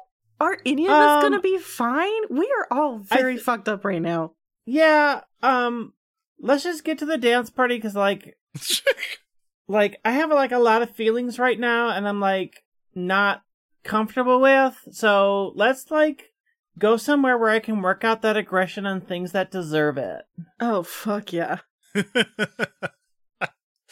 Are 0.41 0.57
any 0.65 0.87
of 0.87 0.93
us 0.93 1.17
Um, 1.25 1.31
gonna 1.33 1.41
be 1.43 1.59
fine? 1.59 2.23
We 2.31 2.49
are 2.59 2.69
all 2.79 2.99
very 2.99 3.35
th- 3.35 3.45
fucked 3.45 3.69
up 3.69 3.85
right 3.85 4.01
now. 4.03 4.33
yeah, 4.67 5.23
um 5.43 5.95
let's 6.41 6.63
just 6.63 6.85
get 6.85 6.99
to 6.99 7.07
the 7.07 7.19
dance 7.19 7.51
party 7.51 7.81
cuz 7.81 7.97
like 7.97 8.37
like 9.69 9.99
I 10.05 10.13
have 10.13 10.31
like 10.31 10.53
a 10.53 10.59
lot 10.59 10.83
of 10.83 10.91
feelings 10.91 11.39
right 11.39 11.59
now 11.59 11.89
and 11.91 12.07
I'm 12.07 12.21
like 12.21 12.63
not 12.95 13.43
comfortable 13.85 14.41
with. 14.41 14.77
So, 14.93 15.53
let's 15.57 15.91
like 15.91 16.33
go 16.79 16.97
somewhere 16.97 17.37
where 17.39 17.51
I 17.51 17.59
can 17.61 17.83
work 17.83 18.05
out 18.05 18.23
that 18.23 18.37
aggression 18.37 18.87
on 18.87 19.01
things 19.01 19.33
that 19.33 19.51
deserve 19.51 19.99
it. 19.99 20.23
Oh 20.61 20.83
fuck 20.83 21.33
yeah. 21.33 21.59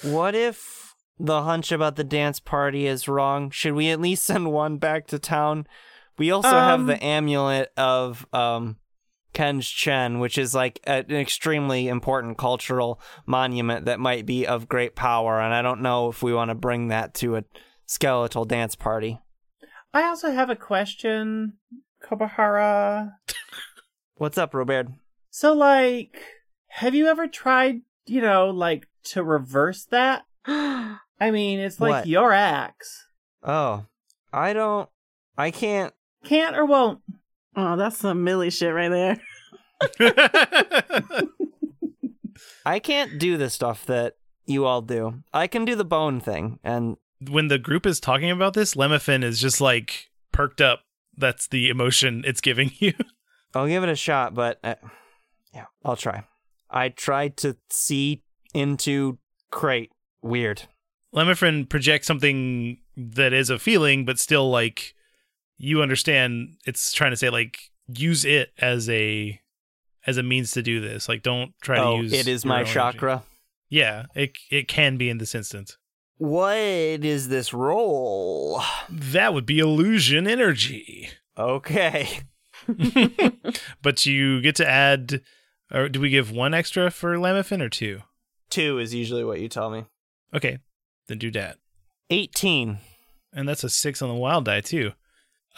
What 0.03 0.35
if 0.35 0.95
the 1.19 1.43
hunch 1.43 1.73
about 1.73 1.97
the 1.97 2.05
dance 2.05 2.41
party 2.41 2.87
is 2.87 3.09
wrong? 3.09 3.51
Should 3.51 3.75
we 3.75 3.91
at 3.91 4.01
least 4.01 4.25
send 4.27 4.53
one 4.53 4.79
back 4.79 5.07
to 5.09 5.19
town? 5.19 5.67
We 6.19 6.31
also 6.31 6.49
have 6.51 6.81
Um, 6.81 6.87
the 6.87 7.03
amulet 7.03 7.73
of 7.77 8.27
um 8.33 8.77
Kenj 9.35 9.71
Chen, 9.75 10.19
which 10.19 10.39
is 10.39 10.55
like 10.55 10.81
an 10.85 11.11
extremely 11.11 11.89
important 11.89 12.39
cultural 12.39 13.01
monument 13.27 13.85
that 13.85 14.01
might 14.01 14.25
be 14.25 14.47
of 14.47 14.67
great 14.69 14.95
power, 14.97 15.41
and 15.41 15.53
I 15.53 15.61
don't 15.61 15.83
know 15.83 16.09
if 16.09 16.23
we 16.23 16.33
want 16.33 16.49
to 16.49 16.55
bring 16.55 16.89
that 16.89 17.13
to 17.15 17.37
a 17.37 17.45
skeletal 17.85 18.47
dance 18.47 18.75
party. 18.75 19.21
I 19.93 20.05
also 20.05 20.33
have 20.33 20.49
a 20.49 20.57
question, 20.57 21.55
Kobahara. 22.03 23.13
What's 24.17 24.39
up, 24.39 24.55
Robert? 24.55 24.89
So, 25.31 25.53
like, 25.53 26.19
have 26.69 26.95
you 26.95 27.07
ever 27.07 27.27
tried, 27.27 27.83
you 28.07 28.23
know, 28.23 28.49
like, 28.49 28.87
to 29.05 29.23
reverse 29.23 29.85
that? 29.91 30.25
I 31.21 31.31
mean, 31.31 31.59
it's 31.61 31.81
like 31.81 31.91
What? 31.91 32.07
your 32.07 32.33
axe. 32.33 33.07
Oh, 33.43 33.85
I 34.33 34.53
don't. 34.53 34.89
I 35.39 35.51
can't. 35.51 35.95
Can't 36.25 36.57
or 36.57 36.65
won't. 36.67 37.01
oh, 37.57 37.77
that's 37.77 37.99
some 37.99 38.25
Millie 38.25 38.51
shit 38.51 38.75
right 38.75 38.89
there. 38.89 39.17
I 42.65 42.79
can't 42.81 43.19
do 43.19 43.37
the 43.37 43.49
stuff 43.51 43.87
that 43.87 44.15
you 44.45 44.65
all 44.65 44.83
do. 44.83 45.23
I 45.33 45.47
can 45.47 45.65
do 45.65 45.75
the 45.75 45.85
bone 45.85 46.21
thing, 46.21 46.59
and 46.65 46.97
when 47.29 47.49
the 47.49 47.59
group 47.59 47.87
is 47.87 48.01
talking 48.01 48.31
about 48.31 48.55
this, 48.55 48.75
Lemafin 48.75 49.23
is 49.25 49.41
just 49.41 49.61
like 49.61 50.11
perked 50.33 50.61
up. 50.61 50.81
That's 51.17 51.47
the 51.47 51.69
emotion 51.71 52.23
it's 52.27 52.41
giving 52.41 52.73
you. 52.79 52.93
I'll 53.55 53.67
give 53.69 53.83
it 53.83 53.89
a 53.89 53.97
shot, 53.97 54.35
but 54.35 54.59
uh, 54.63 54.75
yeah, 55.55 55.67
I'll 55.85 55.97
try. 55.97 56.25
I 56.69 56.89
tried 56.91 57.37
to 57.39 57.57
see 57.71 58.23
into 58.53 59.19
crate. 59.51 59.93
Weird. 60.23 60.63
Lemafin 61.15 61.69
projects 61.69 62.07
something 62.07 62.79
that 62.97 63.33
is 63.33 63.51
a 63.51 63.59
feeling, 63.59 64.05
but 64.05 64.19
still 64.19 64.51
like 64.51 64.95
you 65.59 65.83
understand 65.83 66.57
it's 66.67 66.93
trying 66.93 67.13
to 67.13 67.17
say 67.17 67.31
like 67.31 67.59
use 67.89 68.25
it 68.25 68.53
as 68.59 68.89
a 68.91 69.41
as 70.07 70.17
a 70.17 70.23
means 70.23 70.51
to 70.53 70.63
do 70.63 70.81
this. 70.81 71.09
Like 71.09 71.23
don't 71.23 71.53
try 71.61 71.79
oh, 71.79 71.97
to 71.97 72.03
use 72.03 72.13
it 72.13 72.29
is 72.29 72.45
my 72.45 72.57
own 72.57 72.61
energy. 72.61 72.75
chakra. 72.75 73.23
Yeah, 73.69 74.07
it 74.15 74.37
it 74.51 74.69
can 74.69 74.97
be 74.97 75.09
in 75.09 75.19
this 75.19 75.35
instance. 75.35 75.77
What 76.19 76.57
is 76.57 77.29
this 77.29 77.53
role? 77.53 78.63
That 78.89 79.35
would 79.35 79.45
be 79.45 79.59
illusion 79.59 80.27
energy. 80.27 81.11
Okay. 81.37 82.21
but 83.83 84.07
you 84.07 84.41
get 84.41 84.57
to 84.57 84.67
add 84.67 85.21
or 85.73 85.89
do 85.89 86.01
we 86.01 86.11
give 86.11 86.31
one 86.31 86.55
extra 86.55 86.91
for 86.91 87.17
Lemafin 87.17 87.61
or 87.61 87.69
two? 87.69 88.01
Two 88.49 88.79
is 88.79 88.95
usually 88.95 89.25
what 89.25 89.41
you 89.41 89.49
tell 89.49 89.71
me. 89.71 89.85
Okay, 90.33 90.59
then 91.09 91.19
do 91.19 91.31
that. 91.33 91.59
18. 92.11 92.79
And 93.33 93.49
that's 93.49 93.65
a 93.65 93.71
six 93.71 94.03
on 94.03 94.09
the 94.09 94.15
wild 94.15 94.45
die 94.47 94.61
too. 94.61 94.93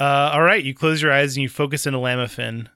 Uh, 0.01 0.31
all 0.33 0.43
right, 0.43 0.65
you 0.65 0.75
close 0.75 1.03
your 1.03 1.13
eyes 1.13 1.37
and 1.37 1.43
you 1.43 1.49
focus 1.49 1.87
into 1.87 1.99
Lamafin, 1.99 2.69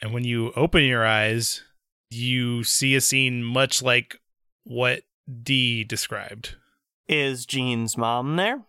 and 0.00 0.12
when 0.12 0.22
you 0.22 0.52
open 0.54 0.84
your 0.84 1.04
eyes, 1.04 1.62
you 2.08 2.62
see 2.62 2.94
a 2.94 3.00
scene 3.00 3.42
much 3.42 3.82
like 3.82 4.20
what 4.62 5.02
D 5.42 5.82
described. 5.82 6.54
Is 7.08 7.46
Jean's 7.46 7.96
mom 7.96 8.36
there? 8.36 8.62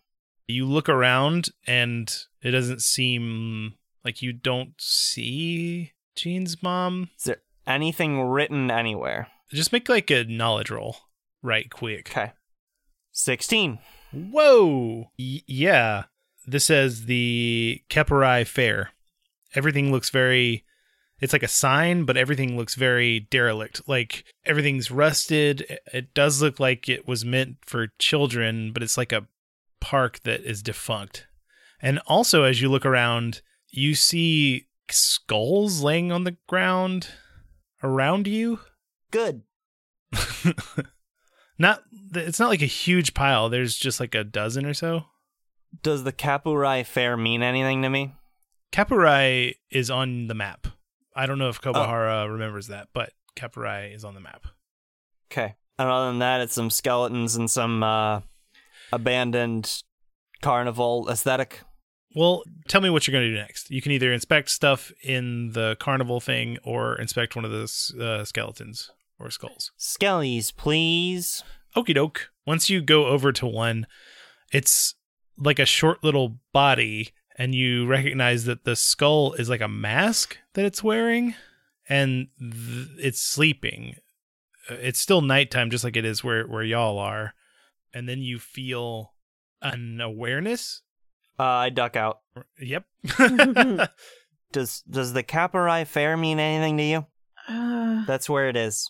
You 0.47 0.65
look 0.65 0.89
around, 0.89 1.49
and 1.67 2.11
it 2.41 2.51
doesn't 2.51 2.81
seem 2.81 3.75
like 4.03 4.23
you 4.23 4.33
don't 4.33 4.73
see 4.79 5.91
Jean's 6.15 6.63
mom. 6.63 7.09
Is 7.17 7.25
there 7.25 7.41
anything 7.67 8.21
written 8.21 8.71
anywhere? 8.71 9.27
Just 9.51 9.71
make 9.71 9.87
like 9.87 10.09
a 10.09 10.23
knowledge 10.23 10.71
roll, 10.71 10.97
right? 11.43 11.69
Quick. 11.69 12.09
Okay. 12.09 12.31
16. 13.11 13.79
Whoa! 14.13 15.11
Y- 15.19 15.41
yeah. 15.47 16.03
This 16.47 16.65
says 16.65 17.05
the 17.05 17.81
Keperai 17.89 18.45
Fair. 18.47 18.91
Everything 19.55 19.91
looks 19.91 20.09
very. 20.09 20.65
It's 21.19 21.33
like 21.33 21.43
a 21.43 21.47
sign, 21.49 22.05
but 22.05 22.15
everything 22.17 22.55
looks 22.55 22.75
very 22.75 23.19
derelict. 23.19 23.81
Like 23.87 24.23
everything's 24.45 24.89
rusted. 24.89 25.61
It- 25.61 25.81
It 25.93 26.13
does 26.13 26.41
look 26.41 26.59
like 26.59 26.87
it 26.89 27.07
was 27.07 27.25
meant 27.25 27.57
for 27.65 27.87
children, 27.99 28.71
but 28.71 28.81
it's 28.83 28.97
like 28.97 29.11
a 29.11 29.27
park 29.81 30.21
that 30.23 30.41
is 30.41 30.63
defunct. 30.63 31.27
And 31.81 31.99
also, 32.07 32.43
as 32.43 32.61
you 32.61 32.69
look 32.69 32.85
around, 32.85 33.41
you 33.69 33.95
see 33.95 34.67
skulls 34.89 35.81
laying 35.81 36.11
on 36.11 36.23
the 36.23 36.35
ground 36.47 37.09
around 37.83 38.27
you. 38.27 38.59
Good. 39.11 39.43
not. 41.59 41.83
It's 42.15 42.39
not 42.39 42.49
like 42.49 42.61
a 42.61 42.67
huge 42.67 43.13
pile. 43.13 43.49
There's 43.49 43.75
just 43.75 43.99
like 43.99 44.15
a 44.15 44.23
dozen 44.23 44.65
or 44.65 44.73
so. 44.73 45.05
Does 45.83 46.03
the 46.03 46.13
Kapurai 46.13 46.85
Fair 46.85 47.15
mean 47.15 47.43
anything 47.43 47.83
to 47.83 47.89
me? 47.89 48.13
Kapurai 48.71 49.55
is 49.69 49.89
on 49.91 50.27
the 50.27 50.33
map. 50.33 50.67
I 51.15 51.25
don't 51.25 51.37
know 51.37 51.49
if 51.49 51.61
Kobahara 51.61 52.31
remembers 52.31 52.67
that, 52.67 52.87
but 52.93 53.11
Kapurai 53.35 53.93
is 53.93 54.03
on 54.03 54.13
the 54.13 54.19
map. 54.19 54.47
Okay. 55.31 55.55
And 55.77 55.89
other 55.89 56.07
than 56.07 56.19
that, 56.19 56.41
it's 56.41 56.53
some 56.53 56.69
skeletons 56.69 57.35
and 57.35 57.49
some 57.49 57.83
uh, 57.83 58.21
abandoned 58.91 59.83
carnival 60.41 61.07
aesthetic. 61.09 61.61
Well, 62.15 62.43
tell 62.67 62.81
me 62.81 62.89
what 62.89 63.05
you're 63.05 63.13
going 63.13 63.29
to 63.29 63.35
do 63.35 63.41
next. 63.41 63.69
You 63.69 63.81
can 63.81 63.91
either 63.91 64.11
inspect 64.11 64.49
stuff 64.49 64.91
in 65.03 65.51
the 65.51 65.77
carnival 65.79 66.19
thing 66.19 66.57
or 66.63 66.95
inspect 66.95 67.35
one 67.35 67.45
of 67.45 67.51
those 67.51 67.93
uh, 67.99 68.25
skeletons 68.25 68.91
or 69.19 69.29
skulls. 69.29 69.71
Skellies, 69.79 70.55
please. 70.55 71.43
Okie 71.75 71.93
doke. 71.95 72.29
Once 72.45 72.69
you 72.69 72.81
go 72.81 73.05
over 73.07 73.31
to 73.31 73.45
one, 73.45 73.85
it's 74.51 74.95
like 75.37 75.59
a 75.59 75.65
short 75.65 76.03
little 76.03 76.39
body, 76.53 77.09
and 77.37 77.53
you 77.53 77.85
recognize 77.85 78.45
that 78.45 78.63
the 78.65 78.75
skull 78.75 79.33
is 79.33 79.49
like 79.49 79.61
a 79.61 79.67
mask 79.67 80.37
that 80.53 80.65
it's 80.65 80.83
wearing, 80.83 81.35
and 81.87 82.27
th- 82.39 82.87
it's 82.97 83.21
sleeping. 83.21 83.95
Uh, 84.69 84.75
It's 84.75 84.99
still 84.99 85.21
nighttime, 85.21 85.69
just 85.69 85.83
like 85.83 85.95
it 85.97 86.05
is 86.05 86.23
where 86.23 86.45
where 86.47 86.63
y'all 86.63 86.97
are, 86.97 87.33
and 87.93 88.09
then 88.09 88.19
you 88.19 88.39
feel 88.39 89.13
an 89.61 90.01
awareness. 90.01 90.81
Uh, 91.37 91.43
I 91.43 91.69
duck 91.69 91.95
out. 91.95 92.19
Yep. 92.59 92.85
Does 94.51 94.81
does 94.89 95.13
the 95.13 95.23
Kapurai 95.23 95.85
Fair 95.85 96.17
mean 96.17 96.39
anything 96.39 96.77
to 96.77 96.83
you? 96.83 97.05
Uh, 97.47 98.03
That's 98.07 98.27
where 98.27 98.49
it 98.49 98.55
is. 98.57 98.89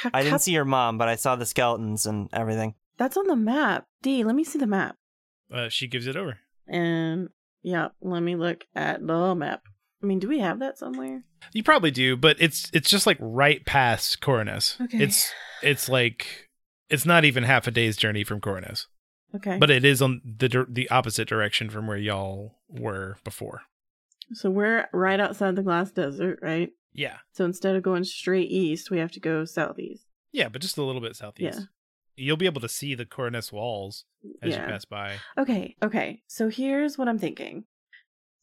Ka- 0.00 0.10
I 0.12 0.22
didn't 0.22 0.40
see 0.40 0.52
your 0.52 0.64
mom, 0.64 0.98
but 0.98 1.08
I 1.08 1.16
saw 1.16 1.36
the 1.36 1.46
skeletons 1.46 2.06
and 2.06 2.28
everything. 2.32 2.74
That's 2.98 3.16
on 3.16 3.26
the 3.26 3.36
map. 3.36 3.86
D, 4.02 4.24
let 4.24 4.34
me 4.34 4.44
see 4.44 4.58
the 4.58 4.66
map. 4.66 4.96
uh, 5.52 5.68
she 5.68 5.86
gives 5.86 6.06
it 6.06 6.16
over. 6.16 6.38
And 6.68 7.28
yeah, 7.62 7.88
let 8.00 8.22
me 8.22 8.36
look 8.36 8.64
at 8.74 9.04
the 9.06 9.34
map. 9.34 9.62
I 10.02 10.06
mean, 10.06 10.18
do 10.18 10.28
we 10.28 10.38
have 10.38 10.60
that 10.60 10.78
somewhere? 10.78 11.24
You 11.52 11.62
probably 11.62 11.90
do, 11.90 12.16
but 12.16 12.36
it's 12.40 12.70
it's 12.72 12.88
just 12.90 13.06
like 13.06 13.18
right 13.20 13.64
past 13.66 14.20
Coronas. 14.20 14.76
Okay. 14.80 14.98
It's 15.02 15.32
it's 15.62 15.88
like 15.88 16.48
it's 16.88 17.04
not 17.06 17.24
even 17.24 17.42
half 17.44 17.66
a 17.66 17.70
day's 17.70 17.96
journey 17.96 18.24
from 18.24 18.40
Coronas. 18.40 18.86
Okay. 19.34 19.58
But 19.58 19.70
it 19.70 19.84
is 19.84 20.00
on 20.02 20.20
the 20.24 20.66
the 20.68 20.88
opposite 20.90 21.28
direction 21.28 21.68
from 21.70 21.86
where 21.86 21.96
y'all 21.98 22.58
were 22.68 23.16
before. 23.24 23.62
so 24.32 24.48
we're 24.50 24.86
right 24.92 25.20
outside 25.20 25.56
the 25.56 25.62
glass 25.62 25.90
desert, 25.90 26.38
right? 26.42 26.70
Yeah, 26.92 27.18
So 27.32 27.44
instead 27.44 27.76
of 27.76 27.82
going 27.82 28.04
straight 28.04 28.50
east, 28.50 28.90
we 28.90 28.98
have 28.98 29.12
to 29.12 29.20
go 29.20 29.44
southeast. 29.44 30.04
yeah, 30.32 30.48
but 30.48 30.60
just 30.60 30.76
a 30.78 30.82
little 30.82 31.00
bit 31.00 31.14
southeast. 31.16 31.58
Yeah. 31.60 31.64
You'll 32.16 32.36
be 32.36 32.46
able 32.46 32.60
to 32.60 32.68
see 32.68 32.94
the 32.94 33.06
Coronas 33.06 33.52
walls 33.52 34.04
as 34.42 34.50
yeah. 34.50 34.62
you 34.62 34.66
pass 34.68 34.84
by. 34.84 35.14
Okay, 35.38 35.76
okay. 35.82 36.22
So 36.26 36.48
here's 36.48 36.98
what 36.98 37.08
I'm 37.08 37.18
thinking. 37.18 37.64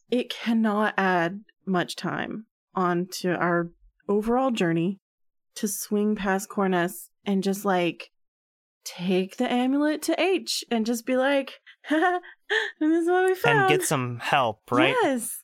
It 0.10 0.30
cannot 0.30 0.94
add 0.98 1.42
much 1.66 1.96
time 1.96 2.46
onto 2.74 3.32
our 3.32 3.70
overall 4.08 4.52
journey 4.52 5.00
to 5.56 5.68
swing 5.68 6.16
past 6.16 6.48
Cornus 6.50 7.10
and 7.26 7.44
just 7.44 7.66
like 7.66 8.10
take 8.86 9.36
the 9.38 9.52
amulet 9.52 10.02
to 10.04 10.20
H 10.20 10.64
and 10.72 10.86
just 10.86 11.06
be 11.06 11.18
like, 11.18 11.60
and 11.90 12.22
this 12.80 13.02
is 13.04 13.08
what 13.10 13.26
we 13.26 13.36
found. 13.36 13.60
And 13.60 13.70
get 13.80 13.84
some 13.88 14.20
help, 14.20 14.62
right? 14.72 14.96
Yes. 15.04 15.44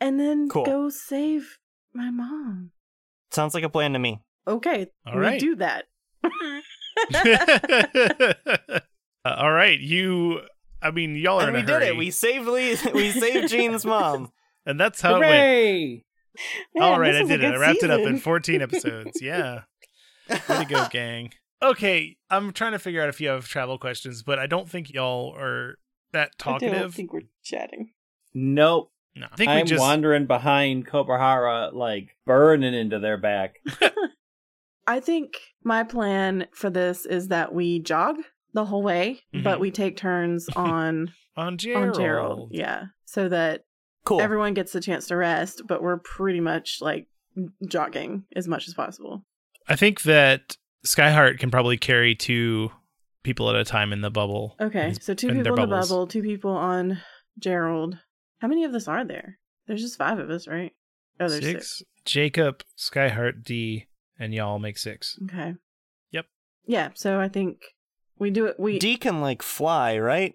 And 0.00 0.20
then 0.20 0.48
Cool. 0.48 0.64
go 0.64 0.88
save 0.88 1.58
my 1.94 2.10
mom. 2.10 2.70
Sounds 3.30 3.54
like 3.54 3.64
a 3.64 3.68
plan 3.68 3.92
to 3.94 3.98
me. 3.98 4.20
Okay, 4.46 4.86
All 5.06 5.14
we 5.16 5.20
right. 5.20 5.40
do 5.40 5.56
that. 5.56 5.84
Uh, 9.26 9.36
all 9.38 9.52
right, 9.52 9.80
you. 9.80 10.40
I 10.82 10.90
mean, 10.90 11.16
y'all 11.16 11.38
are 11.40 11.48
and 11.48 11.50
in 11.50 11.54
we 11.54 11.60
a 11.60 11.64
did 11.66 11.72
hurry, 11.72 11.86
it. 11.86 11.96
We 11.96 12.10
saved 12.10 12.46
Lee- 12.46 12.76
we 12.92 13.10
saved 13.10 13.48
Jean's 13.48 13.86
mom. 13.86 14.30
and 14.66 14.78
that's 14.78 15.00
how 15.00 15.16
it 15.16 15.20
went. 15.20 16.02
Man, 16.74 16.82
All 16.82 17.00
right, 17.00 17.14
I 17.14 17.22
did 17.22 17.42
it. 17.42 17.46
I 17.46 17.52
good 17.52 17.58
wrapped 17.60 17.82
it 17.82 17.90
up 17.90 18.00
in 18.00 18.18
14 18.18 18.60
episodes. 18.60 19.22
Yeah. 19.22 19.62
Way 20.28 20.36
to 20.46 20.66
go, 20.68 20.86
gang. 20.90 21.30
Okay, 21.62 22.18
I'm 22.28 22.52
trying 22.52 22.72
to 22.72 22.78
figure 22.78 23.02
out 23.02 23.08
if 23.08 23.18
you 23.18 23.30
have 23.30 23.48
travel 23.48 23.78
questions, 23.78 24.22
but 24.22 24.38
I 24.38 24.46
don't 24.46 24.68
think 24.68 24.92
y'all 24.92 25.34
are 25.38 25.76
that 26.12 26.32
talkative. 26.38 26.76
I 26.76 26.80
don't 26.80 26.92
think 26.92 27.14
we're 27.14 27.22
chatting. 27.42 27.92
Nope. 28.34 28.90
No, 29.16 29.26
I 29.32 29.36
think 29.36 29.50
I'm 29.50 29.66
just 29.66 29.80
wandering 29.80 30.26
behind 30.26 30.86
Kobahara, 30.86 31.72
like 31.72 32.16
burning 32.26 32.74
into 32.74 32.98
their 32.98 33.16
back. 33.18 33.56
I 34.86 35.00
think 35.00 35.34
my 35.62 35.82
plan 35.82 36.46
for 36.52 36.68
this 36.70 37.06
is 37.06 37.28
that 37.28 37.54
we 37.54 37.80
jog 37.80 38.16
the 38.52 38.66
whole 38.66 38.82
way, 38.82 39.20
but 39.32 39.56
Mhm. 39.58 39.60
we 39.60 39.70
take 39.70 39.96
turns 39.96 40.46
on 40.56 41.12
On 41.36 41.56
Gerald. 41.56 41.88
on 41.88 41.94
Gerald. 41.94 42.48
Yeah. 42.52 42.84
So 43.06 43.28
that 43.28 43.62
Cool. 44.04 44.20
everyone 44.20 44.52
gets 44.54 44.74
a 44.74 44.80
chance 44.80 45.06
to 45.08 45.16
rest, 45.16 45.62
but 45.66 45.82
we're 45.82 45.98
pretty 45.98 46.40
much 46.40 46.78
like 46.82 47.06
jogging 47.66 48.24
as 48.36 48.46
much 48.46 48.68
as 48.68 48.74
possible. 48.74 49.24
I 49.66 49.76
think 49.76 50.02
that 50.02 50.56
Skyheart 50.86 51.38
can 51.38 51.50
probably 51.50 51.78
carry 51.78 52.14
two 52.14 52.70
people 53.22 53.48
at 53.48 53.56
a 53.56 53.64
time 53.64 53.92
in 53.92 54.02
the 54.02 54.10
bubble. 54.10 54.54
Okay. 54.60 54.88
And- 54.88 55.02
So 55.02 55.14
two 55.14 55.28
people 55.28 55.38
in 55.38 55.44
the 55.44 55.52
bubbles. 55.56 55.88
bubble, 55.88 56.06
two 56.06 56.22
people 56.22 56.50
on 56.50 57.00
Gerald. 57.38 57.98
How 58.44 58.48
many 58.48 58.64
of 58.64 58.74
us 58.74 58.88
are 58.88 59.06
there? 59.06 59.38
There's 59.66 59.80
just 59.80 59.96
five 59.96 60.18
of 60.18 60.28
us, 60.28 60.46
right? 60.46 60.72
Oh, 61.18 61.30
there's 61.30 61.42
six. 61.42 61.78
six. 61.78 61.90
Jacob, 62.04 62.62
Skyheart, 62.76 63.42
D, 63.42 63.86
and 64.18 64.34
y'all 64.34 64.58
make 64.58 64.76
six. 64.76 65.18
Okay. 65.24 65.54
Yep. 66.10 66.26
Yeah, 66.66 66.90
so 66.92 67.18
I 67.18 67.28
think 67.30 67.62
we 68.18 68.28
do 68.28 68.44
it 68.44 68.60
we 68.60 68.78
D 68.78 68.98
can 68.98 69.22
like 69.22 69.40
fly, 69.42 69.96
right? 69.96 70.34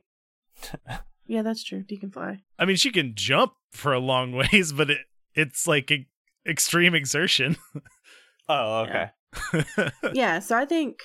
Yeah, 1.28 1.44
that's 1.44 1.64
true. 1.64 1.84
D 1.88 1.98
can 1.98 2.10
fly. 2.10 2.40
I 2.58 2.66
mean, 2.66 2.78
she 2.78 2.90
can 2.90 3.14
jump 3.14 3.52
for 3.72 3.94
a 3.94 4.00
long 4.00 4.32
ways, 4.52 4.74
but 4.74 4.90
it 4.90 5.02
it's 5.36 5.68
like 5.68 5.92
e- 5.92 6.10
extreme 6.48 6.96
exertion. 6.96 7.58
Oh, 8.52 8.88
okay. 8.88 9.12
yeah, 10.14 10.40
so 10.40 10.58
I 10.58 10.66
think 10.66 10.98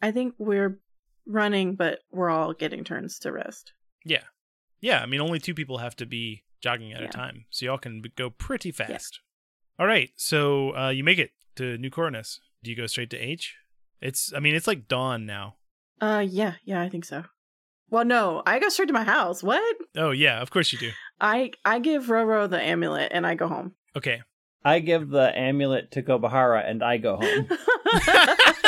I 0.00 0.12
think 0.12 0.32
we're 0.38 0.80
running, 1.26 1.74
but 1.74 1.98
we're 2.10 2.30
all 2.30 2.54
getting 2.54 2.84
turns 2.84 3.18
to 3.18 3.32
rest. 3.32 3.74
yeah, 4.06 4.22
yeah. 4.80 5.02
I 5.02 5.06
mean, 5.06 5.20
only 5.20 5.38
two 5.38 5.54
people 5.54 5.78
have 5.78 5.96
to 5.96 6.06
be 6.06 6.44
jogging 6.60 6.92
at 6.92 7.00
Yeah. 7.00 7.08
a 7.08 7.10
time, 7.10 7.44
so 7.50 7.66
y'all 7.66 7.78
can 7.78 8.00
b- 8.02 8.12
go 8.16 8.30
pretty 8.30 8.70
fast. 8.72 9.20
All 9.78 9.86
right, 9.86 10.10
so 10.16 10.76
uh, 10.76 10.88
you 10.90 11.04
make 11.04 11.18
it 11.18 11.30
to 11.56 11.78
New 11.78 11.90
Cornus. 11.90 12.40
Do 12.64 12.70
you 12.70 12.76
go 12.76 12.86
straight 12.86 13.10
to 13.10 13.16
H? 13.18 13.56
It's, 14.00 14.32
I 14.34 14.40
mean, 14.40 14.54
it's 14.56 14.66
like 14.66 14.88
dawn 14.88 15.24
now. 15.26 15.56
Uh 16.00 16.24
yeah, 16.28 16.54
yeah, 16.64 16.80
I 16.80 16.88
think 16.88 17.04
so. 17.04 17.24
Well 17.90 18.04
no, 18.04 18.42
I 18.46 18.58
go 18.58 18.68
straight 18.68 18.86
to 18.88 18.92
my 18.94 19.04
house. 19.04 19.42
What? 19.42 19.76
Oh 19.96 20.10
yeah, 20.10 20.40
of 20.42 20.50
course 20.50 20.72
you 20.72 20.78
do. 20.78 20.90
I 21.20 21.50
I 21.64 21.78
give 21.80 22.06
Roro 22.06 22.48
the 22.48 22.60
amulet 22.60 23.10
and 23.12 23.26
I 23.26 23.34
go 23.34 23.48
home. 23.48 23.72
Okay. 23.96 24.22
I 24.64 24.78
give 24.80 25.08
the 25.08 25.36
amulet 25.36 25.90
to 25.92 26.02
Kobahara 26.02 26.68
and 26.68 26.82
I 26.84 26.98
go 26.98 27.16
home. 27.16 27.48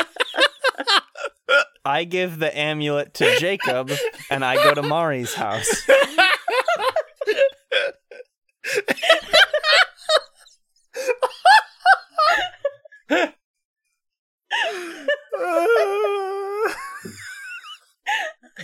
I 1.90 2.04
give 2.04 2.38
the 2.38 2.56
amulet 2.56 3.14
to 3.14 3.36
Jacob 3.40 3.90
and 4.30 4.44
I 4.44 4.54
go 4.54 4.74
to 4.74 4.82
Mari's 4.82 5.34
house. 5.34 5.66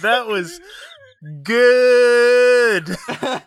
that 0.03 0.29
was 0.29 0.61
good. 1.43 2.97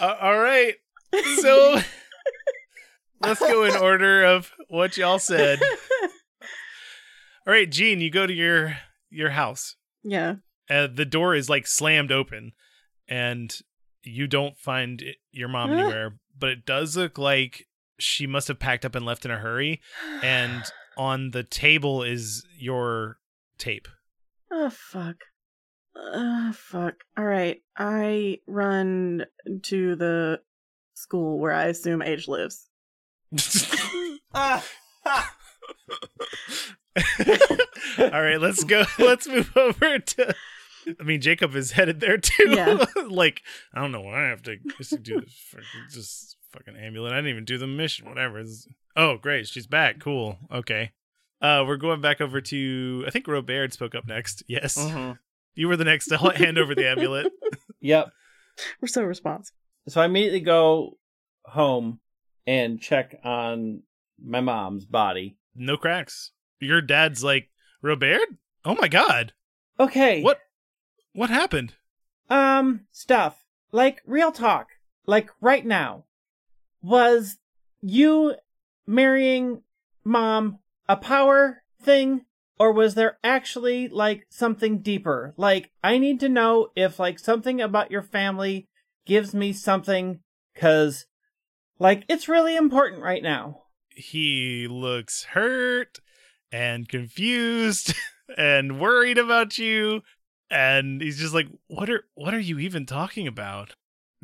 Uh, 0.00 0.16
all 0.18 0.38
right. 0.40 0.76
So 1.42 1.78
let's 3.20 3.40
go 3.40 3.64
in 3.64 3.76
order 3.76 4.24
of 4.24 4.50
what 4.68 4.96
y'all 4.96 5.18
said. 5.18 5.60
All 7.46 7.52
right, 7.52 7.70
Gene, 7.70 8.00
you 8.00 8.10
go 8.10 8.26
to 8.26 8.32
your 8.32 8.76
your 9.10 9.30
house. 9.30 9.76
yeah. 10.02 10.36
Uh, 10.68 10.86
the 10.86 11.04
door 11.04 11.34
is 11.34 11.50
like 11.50 11.66
slammed 11.66 12.12
open, 12.12 12.52
and 13.08 13.52
you 14.04 14.28
don't 14.28 14.56
find 14.56 15.02
it, 15.02 15.16
your 15.32 15.48
mom 15.48 15.72
anywhere. 15.72 16.16
But 16.38 16.50
it 16.50 16.64
does 16.64 16.96
look 16.96 17.18
like 17.18 17.66
she 17.98 18.26
must 18.28 18.46
have 18.46 18.60
packed 18.60 18.84
up 18.84 18.94
and 18.94 19.04
left 19.04 19.24
in 19.24 19.32
a 19.32 19.36
hurry. 19.38 19.80
And 20.22 20.62
on 20.96 21.32
the 21.32 21.42
table 21.42 22.04
is 22.04 22.46
your 22.56 23.16
tape. 23.58 23.88
Oh 24.52 24.70
fuck. 24.70 25.16
Oh 25.96 26.52
fuck. 26.54 26.94
All 27.18 27.24
right. 27.24 27.60
I 27.76 28.38
run 28.46 29.26
to 29.64 29.96
the 29.96 30.40
school 30.94 31.40
where 31.40 31.52
I 31.52 31.64
assume 31.64 32.00
Age 32.00 32.28
lives. 32.28 32.68
Ah. 34.32 34.64
All 37.98 38.22
right, 38.22 38.40
let's 38.40 38.62
go. 38.64 38.84
Let's 38.98 39.26
move 39.28 39.50
over 39.56 39.98
to. 39.98 40.34
I 40.98 41.02
mean, 41.02 41.20
Jacob 41.20 41.54
is 41.54 41.72
headed 41.72 42.00
there 42.00 42.16
too. 42.18 42.50
Yeah. 42.50 42.84
like, 43.08 43.42
I 43.74 43.80
don't 43.80 43.92
know 43.92 44.00
why 44.02 44.26
I 44.26 44.28
have 44.30 44.42
to 44.44 44.56
just 44.78 45.02
do 45.02 45.20
this. 45.20 45.34
Fucking, 45.50 45.66
just 45.90 46.36
fucking 46.52 46.76
amulet. 46.76 47.12
I 47.12 47.16
didn't 47.16 47.30
even 47.30 47.44
do 47.44 47.58
the 47.58 47.66
mission. 47.66 48.08
Whatever. 48.08 48.38
It's- 48.40 48.66
oh, 48.96 49.16
great. 49.18 49.46
She's 49.48 49.66
back. 49.66 49.98
Cool. 50.00 50.38
Okay. 50.52 50.92
Uh, 51.42 51.64
we're 51.66 51.76
going 51.76 52.00
back 52.00 52.20
over 52.20 52.40
to. 52.40 53.04
I 53.06 53.10
think 53.10 53.26
Robert 53.28 53.72
spoke 53.72 53.94
up 53.94 54.06
next. 54.06 54.42
Yes, 54.46 54.76
Mhm. 54.76 55.18
you 55.54 55.68
were 55.68 55.76
the 55.76 55.84
next 55.84 56.06
to 56.08 56.18
hand 56.18 56.58
over 56.58 56.74
the 56.74 56.86
amulet. 56.88 57.32
yep. 57.80 58.12
We're 58.80 58.88
so 58.88 59.02
responsive. 59.02 59.54
So 59.88 60.00
I 60.00 60.04
immediately 60.04 60.40
go 60.40 60.98
home 61.44 62.00
and 62.50 62.80
check 62.80 63.14
on 63.22 63.80
my 64.20 64.40
mom's 64.40 64.84
body. 64.84 65.36
No 65.54 65.76
cracks. 65.76 66.32
Your 66.58 66.82
dad's 66.82 67.22
like 67.22 67.48
Robert. 67.80 68.26
Oh 68.64 68.74
my 68.74 68.88
god. 68.88 69.32
Okay. 69.78 70.20
What? 70.20 70.40
What 71.12 71.30
happened? 71.30 71.74
Um, 72.28 72.86
stuff. 72.90 73.44
Like, 73.70 74.02
real 74.04 74.32
talk. 74.32 74.66
Like, 75.06 75.30
right 75.40 75.64
now. 75.64 76.06
Was 76.82 77.38
you 77.80 78.34
marrying 78.84 79.62
mom 80.02 80.58
a 80.88 80.96
power 80.96 81.62
thing? 81.80 82.22
Or 82.58 82.72
was 82.72 82.94
there 82.94 83.18
actually, 83.22 83.86
like, 83.88 84.26
something 84.28 84.80
deeper? 84.80 85.34
Like, 85.36 85.70
I 85.84 85.98
need 85.98 86.18
to 86.20 86.28
know 86.28 86.70
if, 86.74 86.98
like, 86.98 87.20
something 87.20 87.60
about 87.60 87.92
your 87.92 88.02
family 88.02 88.68
gives 89.06 89.32
me 89.34 89.52
something, 89.52 90.20
cause, 90.56 91.06
like, 91.80 92.04
it's 92.08 92.28
really 92.28 92.54
important 92.54 93.02
right 93.02 93.22
now. 93.22 93.62
he 93.90 94.68
looks 94.68 95.24
hurt 95.24 95.98
and 96.52 96.88
confused 96.88 97.94
and 98.38 98.80
worried 98.80 99.18
about 99.18 99.58
you. 99.58 100.02
And 100.50 101.00
he's 101.00 101.18
just 101.18 101.34
like 101.34 101.46
what 101.68 101.88
are 101.90 102.04
what 102.14 102.34
are 102.34 102.40
you 102.40 102.58
even 102.58 102.86
talking 102.86 103.26
about? 103.26 103.74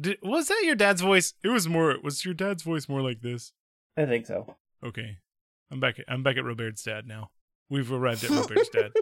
Did, 0.01 0.19
was 0.23 0.49
that 0.49 0.63
your 0.65 0.75
dad's 0.75 1.01
voice? 1.01 1.35
It 1.45 1.49
was 1.49 1.69
more 1.69 1.97
was 2.03 2.25
your 2.25 2.35
dad's 2.35 2.63
voice 2.63 2.89
more 2.89 3.01
like 3.03 3.21
this? 3.21 3.53
I 3.97 4.07
think 4.07 4.27
so. 4.27 4.57
okay. 4.85 5.19
I'm 5.71 5.81
back 5.81 5.99
at, 5.99 6.05
i'm 6.09 6.23
back 6.23 6.37
at 6.37 6.45
robert's 6.45 6.83
dad 6.85 7.07
now. 7.07 7.31
We've 7.71 7.91
arrived 7.91 8.23
at 8.25 8.31
robert's 8.41 8.69
dad. 8.69 8.93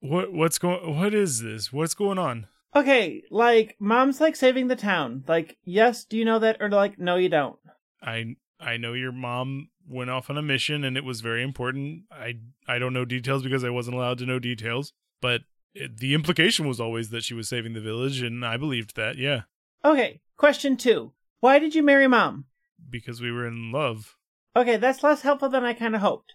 What 0.00 0.32
what's 0.32 0.58
going 0.58 0.96
what 0.96 1.14
is 1.14 1.40
this? 1.42 1.72
What's 1.72 1.94
going 1.94 2.18
on 2.18 2.48
Okay, 2.74 3.22
like, 3.30 3.76
mom's, 3.78 4.20
like, 4.20 4.34
saving 4.36 4.68
the 4.68 4.76
town. 4.76 5.24
Like, 5.28 5.58
yes, 5.64 6.04
do 6.04 6.16
you 6.16 6.24
know 6.24 6.38
that? 6.38 6.56
Or, 6.60 6.70
like, 6.70 6.98
no, 6.98 7.16
you 7.16 7.28
don't. 7.28 7.56
I 8.02 8.36
I 8.58 8.76
know 8.78 8.92
your 8.94 9.12
mom 9.12 9.68
went 9.88 10.10
off 10.10 10.30
on 10.30 10.38
a 10.38 10.42
mission 10.42 10.84
and 10.84 10.96
it 10.96 11.04
was 11.04 11.20
very 11.20 11.42
important. 11.42 12.04
I 12.10 12.34
I 12.66 12.78
don't 12.78 12.92
know 12.94 13.04
details 13.04 13.42
because 13.42 13.64
I 13.64 13.70
wasn't 13.70 13.96
allowed 13.96 14.18
to 14.18 14.26
know 14.26 14.38
details, 14.38 14.92
but 15.20 15.42
it, 15.74 15.98
the 15.98 16.14
implication 16.14 16.66
was 16.66 16.80
always 16.80 17.10
that 17.10 17.24
she 17.24 17.34
was 17.34 17.48
saving 17.48 17.74
the 17.74 17.80
village, 17.80 18.22
and 18.22 18.44
I 18.44 18.56
believed 18.56 18.96
that. 18.96 19.16
Yeah, 19.18 19.42
Okay, 19.84 20.20
question 20.36 20.76
two. 20.76 21.12
Why 21.40 21.58
did 21.58 21.74
you 21.74 21.82
marry 21.82 22.06
mom? 22.08 22.46
because 22.90 23.20
we 23.20 23.30
were 23.32 23.46
in 23.46 23.70
love. 23.72 24.16
Okay, 24.56 24.76
that's 24.76 25.02
less 25.02 25.22
helpful 25.22 25.48
than 25.48 25.64
I 25.64 25.72
kind 25.72 25.94
of 25.94 26.00
hoped. 26.00 26.34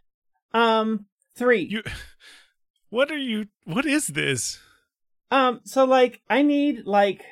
Um, 0.54 1.06
three. 1.36 1.62
You, 1.62 1.84
what 2.90 3.12
are 3.12 3.18
you? 3.18 3.48
What 3.66 3.86
is 3.86 4.08
this? 4.08 4.60
Um, 5.32 5.62
so 5.64 5.86
like, 5.86 6.22
I 6.30 6.42
need 6.42 6.86
like, 6.86 7.24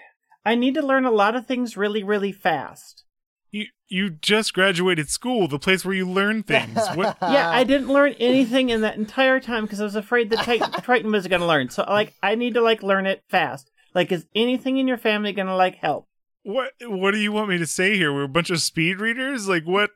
I 0.45 0.55
need 0.55 0.75
to 0.75 0.86
learn 0.86 1.05
a 1.05 1.12
lot 1.12 1.36
of 1.36 1.45
things 1.45 1.77
really, 1.77 2.03
really 2.03 2.31
fast. 2.31 3.03
You 3.51 3.65
you 3.88 4.10
just 4.10 4.53
graduated 4.53 5.10
school, 5.10 5.47
the 5.47 5.60
place 5.60 5.86
where 5.86 5.95
you 5.95 6.10
learn 6.10 6.43
things. 6.43 6.77
What? 6.95 7.17
yeah, 7.21 7.49
I 7.49 7.63
didn't 7.63 7.88
learn 7.88 8.13
anything 8.19 8.69
in 8.69 8.81
that 8.81 8.97
entire 8.97 9.39
time 9.39 9.63
because 9.63 9.79
I 9.79 9.86
was 9.86 9.95
afraid 9.95 10.29
that 10.31 10.39
Titan, 10.39 10.71
Triton 10.81 11.12
was 11.12 11.27
gonna 11.27 11.47
learn. 11.47 11.69
So 11.69 11.84
like, 11.84 12.13
I 12.21 12.36
need 12.36 12.55
to 12.55 12.62
like 12.62 12.84
learn 12.84 13.05
it 13.05 13.23
fast. 13.29 13.71
Like, 13.93 14.12
is 14.12 14.25
anything 14.36 14.77
in 14.77 14.88
your 14.88 14.97
family 14.97 15.31
gonna 15.31 15.55
like 15.55 15.75
help? 15.75 16.08
What? 16.43 16.73
What 16.81 17.12
do 17.12 17.17
you 17.17 17.31
want 17.31 17.49
me 17.49 17.58
to 17.58 17.65
say 17.65 17.95
here? 17.95 18.13
We're 18.13 18.23
a 18.23 18.27
bunch 18.27 18.49
of 18.49 18.62
speed 18.62 18.99
readers. 18.99 19.47
Like 19.47 19.63
what? 19.63 19.91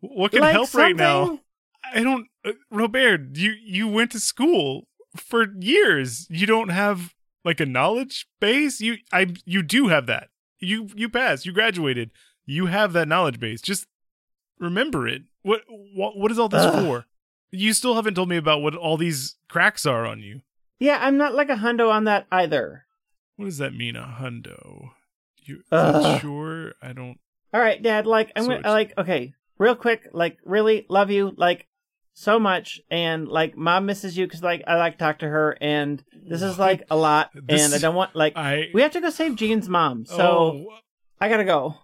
What 0.00 0.32
can 0.32 0.40
like 0.40 0.52
help 0.52 0.72
right 0.74 0.96
now? 0.96 1.40
I 1.92 2.02
don't, 2.02 2.26
uh, 2.44 2.52
Robert. 2.70 3.36
You 3.36 3.54
you 3.62 3.86
went 3.88 4.12
to 4.12 4.20
school 4.20 4.88
for 5.16 5.46
years. 5.58 6.26
You 6.30 6.46
don't 6.46 6.70
have 6.70 7.14
like 7.44 7.60
a 7.60 7.66
knowledge 7.66 8.26
base. 8.40 8.80
You 8.80 8.96
I 9.12 9.34
you 9.44 9.62
do 9.62 9.88
have 9.88 10.06
that. 10.06 10.28
You 10.58 10.88
you 10.94 11.08
passed. 11.08 11.46
You 11.46 11.52
graduated. 11.52 12.10
You 12.46 12.66
have 12.66 12.92
that 12.92 13.08
knowledge 13.08 13.38
base. 13.40 13.60
Just 13.60 13.86
remember 14.58 15.06
it. 15.06 15.22
What 15.42 15.62
what 15.68 16.16
what 16.16 16.30
is 16.30 16.38
all 16.38 16.48
this 16.48 16.64
Ugh. 16.64 16.84
for? 16.84 17.06
You 17.50 17.72
still 17.72 17.94
haven't 17.94 18.14
told 18.14 18.28
me 18.28 18.36
about 18.36 18.62
what 18.62 18.74
all 18.74 18.96
these 18.96 19.36
cracks 19.48 19.86
are 19.86 20.06
on 20.06 20.20
you. 20.20 20.40
Yeah, 20.80 20.98
I'm 21.00 21.16
not 21.16 21.34
like 21.34 21.50
a 21.50 21.56
hundo 21.56 21.88
on 21.90 22.04
that 22.04 22.26
either. 22.32 22.84
What 23.36 23.46
does 23.46 23.58
that 23.58 23.74
mean, 23.74 23.96
a 23.96 24.16
hundo? 24.20 24.90
You 25.44 25.62
sure? 25.70 26.72
I 26.82 26.92
don't. 26.92 27.18
All 27.52 27.60
right, 27.60 27.80
Dad. 27.82 28.06
Like 28.06 28.32
I'm 28.34 28.44
So 28.44 28.50
gonna 28.50 28.70
like 28.70 28.96
okay, 28.98 29.34
real 29.58 29.76
quick. 29.76 30.08
Like 30.12 30.38
really 30.44 30.86
love 30.88 31.10
you 31.10 31.32
like 31.36 31.66
so 32.14 32.38
much, 32.38 32.80
and 32.90 33.28
like 33.28 33.56
Mom 33.56 33.86
misses 33.86 34.16
you 34.16 34.26
because 34.26 34.42
like 34.42 34.62
I 34.66 34.76
like 34.76 34.96
talk 34.98 35.18
to 35.18 35.28
her, 35.28 35.58
and 35.60 36.02
this 36.28 36.40
is 36.42 36.58
like 36.58 36.84
a 36.90 36.96
lot, 36.96 37.30
This- 37.34 37.62
and 37.62 37.74
I 37.74 37.78
don't 37.78 37.94
want 37.94 38.14
like 38.16 38.36
I 38.36 38.70
we 38.72 38.80
have 38.82 38.92
to 38.92 39.00
go 39.00 39.10
save 39.10 39.36
Jean's 39.36 39.68
mom, 39.68 40.06
so 40.06 40.16
oh, 40.16 40.66
I 41.20 41.28
gotta 41.28 41.44
go. 41.44 41.76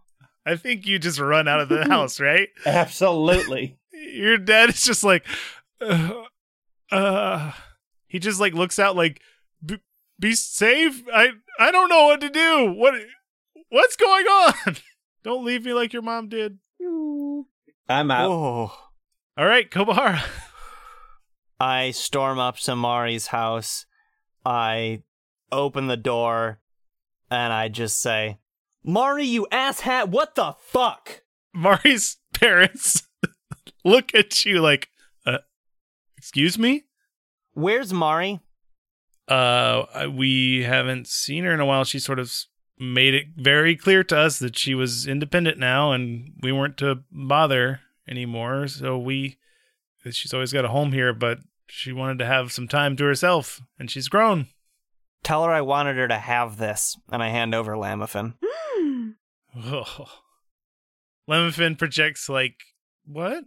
I 0.47 0.57
think 0.57 0.87
you 0.87 0.99
just 0.99 1.21
run 1.21 1.49
out 1.49 1.61
of 1.61 1.69
the 1.69 1.85
house, 1.89 2.19
right? 2.21 2.49
Absolutely. 2.65 3.77
Your 3.93 4.39
dad 4.39 4.71
is 4.71 4.83
just 4.83 5.05
like, 5.05 5.27
uh, 5.81 6.23
uh 6.91 7.53
he 8.07 8.19
just 8.19 8.41
like 8.41 8.55
looks 8.55 8.79
out 8.79 8.97
like, 8.97 9.21
be 10.19 10.35
safe. 10.35 11.03
I 11.13 11.31
I 11.59 11.71
don't 11.71 11.89
know 11.89 12.07
what 12.07 12.21
to 12.21 12.31
do. 12.31 12.73
What 12.73 12.95
what's 13.69 13.97
going 13.97 14.27
on? 14.27 14.77
Don't 15.23 15.45
leave 15.45 15.65
me 15.67 15.75
like 15.75 15.93
your 15.93 16.03
mom 16.03 16.29
did. 16.31 16.59
I'm 17.89 18.11
out. 18.11 18.31
Oh. 18.31 18.73
All 19.37 19.47
right, 19.47 19.71
Kobahara. 19.71 20.23
I 21.61 21.91
storm 21.93 22.39
up 22.39 22.57
to 22.59 22.75
Mari's 22.75 23.29
house. 23.29 23.87
I 24.45 25.03
open 25.53 25.87
the 25.87 25.97
door 25.97 26.61
and 27.31 27.53
I 27.53 27.69
just 27.69 28.01
say, 28.01 28.39
Mari, 28.83 29.27
you 29.27 29.47
asshat, 29.53 30.09
what 30.09 30.35
the 30.35 30.55
fuck? 30.59 31.23
Mari's 31.55 32.17
parents 32.35 33.03
look 33.85 34.15
at 34.15 34.45
you 34.45 34.61
like, 34.61 34.89
uh, 35.27 35.39
excuse 36.17 36.59
me. 36.59 36.85
Where's 37.53 37.93
Mari? 37.93 38.41
Uh, 39.29 40.09
we 40.13 40.65
haven't 40.65 41.07
seen 41.07 41.45
her 41.45 41.53
in 41.53 41.61
a 41.61 41.67
while. 41.67 41.85
She 41.85 41.99
sort 41.99 42.19
of 42.19 42.33
made 42.79 43.15
it 43.15 43.27
very 43.37 43.77
clear 43.77 44.03
to 44.05 44.17
us 44.17 44.39
that 44.39 44.59
she 44.59 44.75
was 44.75 45.07
independent 45.07 45.59
now, 45.59 45.93
and 45.93 46.33
we 46.43 46.51
weren't 46.51 46.79
to 46.79 47.01
bother 47.13 47.81
anymore. 48.09 48.69
So 48.69 48.99
we, 48.99 49.39
she's 50.11 50.35
always 50.35 50.53
got 50.53 50.65
a 50.65 50.69
home 50.69 50.93
here, 50.93 51.13
but 51.13 51.39
she 51.69 51.93
wanted 51.93 52.19
to 52.19 52.27
have 52.27 52.53
some 52.53 52.69
time 52.69 52.97
to 52.97 53.05
herself, 53.05 53.61
and 53.79 53.91
she's 53.91 54.09
grown. 54.09 54.47
Tell 55.23 55.45
her 55.45 55.53
I 55.53 55.61
wanted 55.61 55.97
her 55.97 56.09
to 56.09 56.19
have 56.19 56.57
this. 56.57 56.97
And 57.11 57.23
I 57.23 57.29
hand 57.29 57.55
over 57.55 57.75
Lamafin. 57.75 58.35
Oh. 59.57 60.07
Lemon 61.29 61.77
projects 61.77 62.29
like 62.29 62.57
what? 63.05 63.45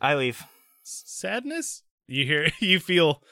I 0.00 0.14
leave. 0.14 0.42
Sadness? 0.82 1.82
You 2.06 2.24
hear? 2.24 2.48
You 2.60 2.80
feel 2.80 3.22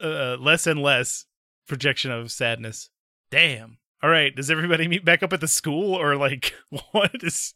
uh, 0.00 0.36
less 0.38 0.66
and 0.66 0.82
less 0.82 1.26
projection 1.66 2.10
of 2.10 2.32
sadness. 2.32 2.90
Damn. 3.30 3.78
All 4.02 4.10
right. 4.10 4.34
Does 4.34 4.50
everybody 4.50 4.88
meet 4.88 5.04
back 5.04 5.22
up 5.22 5.32
at 5.32 5.40
the 5.40 5.48
school, 5.48 5.94
or 5.94 6.16
like 6.16 6.54
what 6.92 7.12
is? 7.22 7.54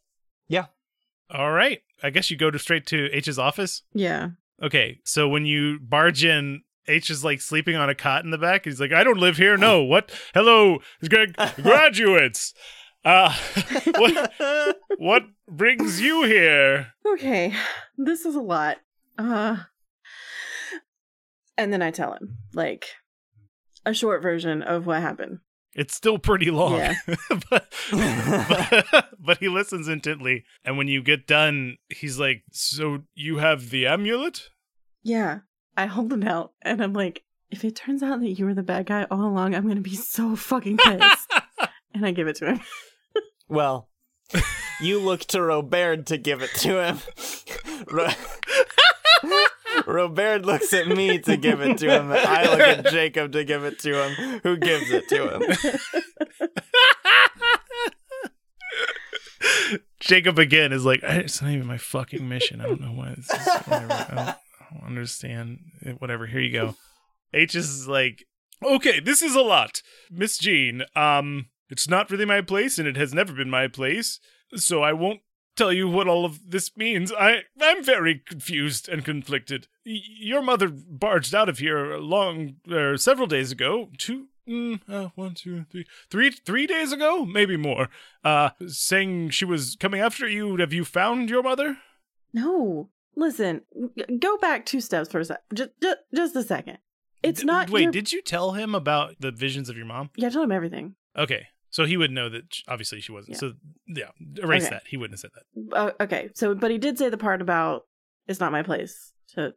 Yeah. 0.48 0.66
All 1.30 1.52
right. 1.52 1.82
I 2.02 2.10
guess 2.10 2.30
you 2.30 2.36
go 2.36 2.50
to 2.50 2.58
straight 2.58 2.86
to 2.86 3.08
H's 3.12 3.38
office. 3.38 3.82
Yeah. 3.94 4.30
Okay. 4.62 5.00
So 5.04 5.28
when 5.28 5.46
you 5.46 5.78
barge 5.80 6.24
in, 6.24 6.62
H 6.86 7.10
is 7.10 7.22
like 7.24 7.40
sleeping 7.40 7.76
on 7.76 7.90
a 7.90 7.94
cot 7.94 8.24
in 8.24 8.30
the 8.30 8.38
back. 8.38 8.64
He's 8.64 8.80
like, 8.80 8.92
"I 8.92 9.04
don't 9.04 9.18
live 9.18 9.36
here. 9.36 9.56
No. 9.56 9.82
What? 9.82 10.10
Hello, 10.34 10.78
gra- 11.08 11.26
graduates. 11.62 12.54
Uh, 13.04 13.34
what? 13.96 14.32
What 14.98 15.22
brings 15.48 16.00
you 16.00 16.24
here?" 16.24 16.92
Okay. 17.06 17.54
This 17.96 18.24
is 18.24 18.34
a 18.34 18.40
lot. 18.40 18.78
Uh 19.16 19.58
and 21.56 21.72
then 21.72 21.82
I 21.82 21.90
tell 21.90 22.12
him, 22.12 22.38
like, 22.54 22.86
a 23.84 23.92
short 23.92 24.22
version 24.22 24.62
of 24.62 24.86
what 24.86 25.00
happened. 25.02 25.40
It's 25.78 25.94
still 25.94 26.18
pretty 26.18 26.50
long, 26.50 26.78
Yeah. 26.78 26.94
but, 27.50 27.72
but 27.92 29.06
but 29.20 29.38
he 29.38 29.48
listens 29.48 29.86
intently. 29.86 30.44
And 30.64 30.76
when 30.76 30.88
you 30.88 31.02
get 31.02 31.28
done, 31.28 31.76
he's 31.88 32.18
like, 32.18 32.42
"So 32.50 33.04
you 33.14 33.38
have 33.38 33.70
the 33.70 33.86
amulet?" 33.86 34.48
Yeah. 35.04 35.38
I 35.76 35.86
hold 35.86 36.12
it 36.12 36.26
out 36.26 36.52
and 36.62 36.82
I'm 36.82 36.92
like, 36.92 37.22
if 37.52 37.64
it 37.64 37.76
turns 37.76 38.02
out 38.02 38.20
that 38.20 38.30
you 38.30 38.44
were 38.44 38.54
the 38.54 38.64
bad 38.64 38.86
guy 38.86 39.06
all 39.08 39.24
along, 39.24 39.54
I'm 39.54 39.68
gonna 39.68 39.80
be 39.80 39.94
so 39.94 40.34
fucking 40.34 40.78
pissed. 40.78 41.32
and 41.94 42.04
I 42.04 42.10
give 42.10 42.26
it 42.26 42.34
to 42.36 42.46
him. 42.54 42.60
Well, 43.48 43.88
you 44.80 44.98
look 44.98 45.20
to 45.26 45.40
Robert 45.40 46.06
to 46.06 46.18
give 46.18 46.42
it 46.42 46.50
to 46.56 46.84
him. 46.84 46.98
Ro- 47.90 48.08
Robert 49.88 50.44
looks 50.44 50.74
at 50.74 50.86
me 50.86 51.18
to 51.20 51.38
give 51.38 51.62
it 51.62 51.78
to 51.78 51.88
him. 51.90 52.12
I 52.12 52.44
look 52.44 52.60
at 52.60 52.86
Jacob 52.86 53.32
to 53.32 53.42
give 53.42 53.64
it 53.64 53.78
to 53.80 54.04
him. 54.04 54.40
Who 54.42 54.58
gives 54.58 54.90
it 54.90 55.08
to 55.08 55.34
him? 55.34 55.42
Jacob 59.98 60.38
again 60.38 60.72
is 60.74 60.84
like, 60.84 61.00
"It's 61.02 61.40
not 61.40 61.52
even 61.52 61.66
my 61.66 61.78
fucking 61.78 62.28
mission. 62.28 62.60
I 62.60 62.64
don't 62.64 62.82
know 62.82 62.92
why 62.92 63.14
this 63.16 63.30
is. 63.30 63.48
I, 63.48 63.60
don't, 63.68 63.90
I 63.90 64.36
don't 64.72 64.86
understand. 64.86 65.58
Whatever. 65.98 66.26
Here 66.26 66.40
you 66.40 66.52
go." 66.52 66.74
H 67.32 67.54
is 67.54 67.88
like, 67.88 68.26
"Okay, 68.62 69.00
this 69.00 69.22
is 69.22 69.34
a 69.34 69.40
lot, 69.40 69.80
Miss 70.10 70.36
Jean. 70.36 70.82
Um, 70.94 71.46
it's 71.70 71.88
not 71.88 72.10
really 72.10 72.26
my 72.26 72.42
place, 72.42 72.78
and 72.78 72.86
it 72.86 72.96
has 72.96 73.14
never 73.14 73.32
been 73.32 73.50
my 73.50 73.68
place. 73.68 74.20
So 74.54 74.82
I 74.82 74.92
won't 74.92 75.20
tell 75.58 75.72
you 75.72 75.88
what 75.88 76.08
all 76.08 76.24
of 76.24 76.50
this 76.50 76.76
means. 76.76 77.12
I 77.12 77.42
I'm 77.60 77.84
very 77.84 78.22
confused 78.26 78.88
and 78.88 79.04
conflicted. 79.04 79.66
Y- 79.84 80.00
your 80.20 80.40
mother 80.42 80.68
barged 80.68 81.34
out 81.34 81.48
of 81.48 81.58
here 81.58 81.96
long, 81.98 82.56
er, 82.70 82.96
several 82.96 83.26
days 83.26 83.52
ago. 83.52 83.90
Two." 83.98 84.28
Mm, 84.48 84.80
uh, 84.88 85.10
one, 85.14 85.34
two, 85.34 85.66
three, 85.70 85.84
three, 86.10 86.30
three 86.30 86.66
days 86.66 86.90
ago, 86.90 87.26
maybe 87.26 87.58
more. 87.58 87.90
Uh, 88.24 88.48
saying 88.66 89.28
she 89.28 89.44
was 89.44 89.76
coming 89.78 90.00
after 90.00 90.26
you. 90.26 90.56
Have 90.56 90.72
you 90.72 90.86
found 90.86 91.28
your 91.28 91.42
mother? 91.42 91.76
No. 92.32 92.88
Listen, 93.14 93.60
g- 93.98 94.16
go 94.18 94.38
back 94.38 94.64
two 94.64 94.80
steps 94.80 95.10
for 95.10 95.20
a 95.20 95.24
sec. 95.26 95.42
Just, 95.52 95.70
just, 95.82 95.98
just 96.14 96.36
a 96.36 96.42
second. 96.42 96.78
It's 97.22 97.44
not. 97.44 97.68
Wait, 97.68 97.82
your- 97.82 97.92
did 97.92 98.10
you 98.12 98.22
tell 98.22 98.52
him 98.52 98.74
about 98.74 99.16
the 99.20 99.30
visions 99.32 99.68
of 99.68 99.76
your 99.76 99.84
mom? 99.86 100.08
Yeah, 100.16 100.28
I 100.28 100.30
told 100.30 100.44
him 100.44 100.52
everything. 100.52 100.94
Okay, 101.16 101.48
so 101.78 101.84
he 101.86 101.96
would 101.96 102.10
know 102.10 102.28
that. 102.28 102.42
Obviously, 102.66 103.00
she 103.00 103.12
wasn't. 103.12 103.34
Yeah. 103.34 103.38
So 103.38 103.52
yeah, 103.86 104.10
erase 104.42 104.64
Okay. 104.64 104.74
that. 104.74 104.82
He 104.88 104.96
wouldn't 104.96 105.14
have 105.14 105.20
said 105.20 105.30
that. 105.36 105.76
Uh, 105.76 105.92
okay, 106.04 106.30
so 106.34 106.54
but 106.56 106.72
he 106.72 106.78
did 106.78 106.98
say 106.98 107.08
the 107.08 107.16
part 107.16 107.40
about 107.40 107.84
it's 108.26 108.40
not 108.40 108.50
my 108.50 108.62
place 108.64 109.12
to. 109.34 109.54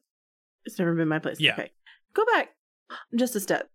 It's 0.66 0.78
never 0.78 0.94
been 0.94 1.08
my 1.08 1.18
place. 1.18 1.40
Yeah. 1.40 1.54
Okay, 1.54 1.72
go 2.14 2.24
back 2.34 2.50
just 3.16 3.36
a 3.36 3.40
step. 3.40 3.70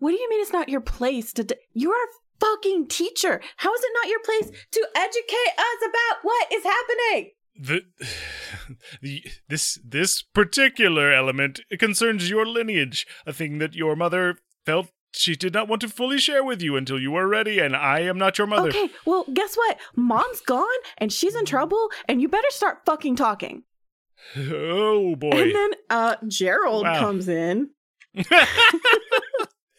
What 0.00 0.10
do 0.10 0.16
you 0.16 0.28
mean 0.28 0.40
it's 0.42 0.52
not 0.52 0.68
your 0.68 0.80
place 0.80 1.32
to? 1.34 1.44
D- 1.44 1.54
You're 1.74 1.94
a 1.94 2.08
fucking 2.40 2.88
teacher. 2.88 3.40
How 3.58 3.72
is 3.72 3.80
it 3.84 3.92
not 3.94 4.08
your 4.10 4.20
place 4.24 4.50
to 4.72 4.88
educate 4.96 5.54
us 5.58 5.88
about 5.88 6.16
what 6.22 6.52
is 6.52 6.64
happening? 6.64 7.30
The, 7.54 7.82
the 9.02 9.24
this 9.48 9.78
this 9.84 10.22
particular 10.22 11.12
element 11.12 11.60
concerns 11.78 12.28
your 12.30 12.44
lineage, 12.46 13.06
a 13.26 13.32
thing 13.32 13.58
that 13.58 13.74
your 13.74 13.94
mother 13.94 14.38
felt 14.66 14.88
she 15.12 15.36
did 15.36 15.52
not 15.54 15.68
want 15.68 15.80
to 15.82 15.88
fully 15.88 16.18
share 16.18 16.42
with 16.42 16.62
you 16.62 16.76
until 16.76 16.98
you 17.00 17.10
were 17.12 17.28
ready, 17.28 17.58
and 17.58 17.76
I 17.76 18.00
am 18.00 18.18
not 18.18 18.38
your 18.38 18.46
mother. 18.46 18.68
Okay, 18.68 18.88
well, 19.06 19.24
guess 19.32 19.54
what? 19.56 19.78
Mom's 19.94 20.40
gone 20.40 20.66
and 20.98 21.12
she's 21.12 21.34
in 21.34 21.44
trouble, 21.44 21.90
and 22.08 22.20
you 22.22 22.28
better 22.28 22.50
start 22.50 22.84
fucking 22.84 23.16
talking. 23.16 23.62
Oh 24.36 25.14
boy. 25.16 25.30
And 25.42 25.54
then 25.54 25.70
uh 25.90 26.16
Gerald 26.28 26.84
Wow. 26.84 26.98
comes 27.00 27.28
in. 27.28 27.70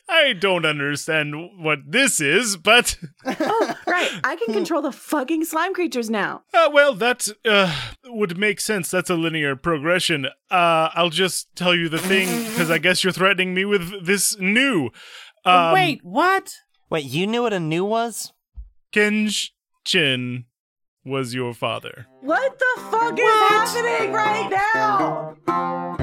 I 0.10 0.34
don't 0.34 0.66
understand 0.66 1.34
what 1.58 1.80
this 1.88 2.20
is, 2.22 2.56
but 2.58 2.98
Oh, 3.26 3.76
right. 3.88 4.12
I 4.24 4.36
can 4.36 4.54
control 4.54 4.82
the 4.82 4.92
fucking 4.92 5.46
slime 5.46 5.74
creatures 5.74 6.10
now. 6.10 6.44
Uh, 6.54 6.70
well, 6.72 6.94
that 6.94 7.28
uh, 7.46 7.76
would 8.06 8.38
make 8.38 8.62
sense. 8.62 8.92
That's 8.92 9.10
a 9.10 9.16
linear 9.16 9.56
progression. 9.56 10.28
Uh, 10.52 10.90
I'll 10.94 11.10
just 11.10 11.54
tell 11.56 11.74
you 11.74 11.90
the 11.90 11.98
thing 11.98 12.28
because 12.52 12.70
I 12.70 12.78
guess 12.78 13.04
you're 13.04 13.12
threatening 13.12 13.54
me 13.56 13.66
with 13.66 14.06
this 14.06 14.38
gnu. 14.40 14.90
Um, 15.46 15.74
Wait, 15.74 16.00
what? 16.04 16.56
Wait, 16.90 17.06
you 17.06 17.28
knew 17.28 17.42
what 17.44 17.54
a 17.54 17.60
gnu 17.60 17.84
was? 17.84 18.32
Kenshin 18.94 20.46
was 21.04 21.34
your 21.34 21.54
father. 21.54 22.08
What 22.22 22.58
the 22.60 22.82
fuck 22.90 23.20
is 23.20 23.26
happening 23.50 24.14
right 24.14 24.50
now? 24.50 25.98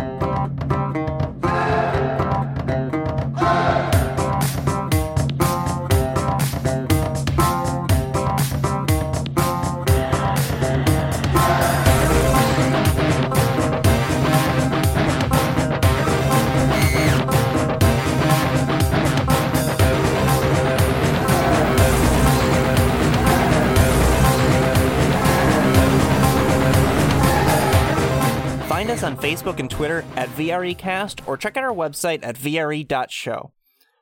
Find 28.80 28.92
us 28.92 29.02
on 29.02 29.18
Facebook 29.18 29.58
and 29.60 29.70
Twitter 29.70 30.06
at 30.16 30.30
VREcast 30.30 31.28
or 31.28 31.36
check 31.36 31.58
out 31.58 31.64
our 31.64 31.74
website 31.74 32.20
at 32.22 32.38
VRE.show. 32.38 33.52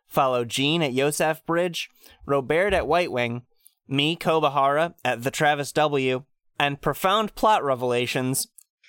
Follow 0.06 0.44
Gene 0.44 0.84
at 0.84 0.92
Yosef 0.92 1.44
Bridge, 1.44 1.90
Robert 2.26 2.72
at 2.72 2.86
White 2.86 3.10
Wing, 3.10 3.42
me, 3.88 4.14
Kobahara, 4.16 4.94
at 5.04 5.24
The 5.24 5.32
Travis 5.32 5.72
W, 5.72 6.22
and 6.60 6.80
profound 6.80 7.34
plot 7.34 7.64
revelations 7.64 8.46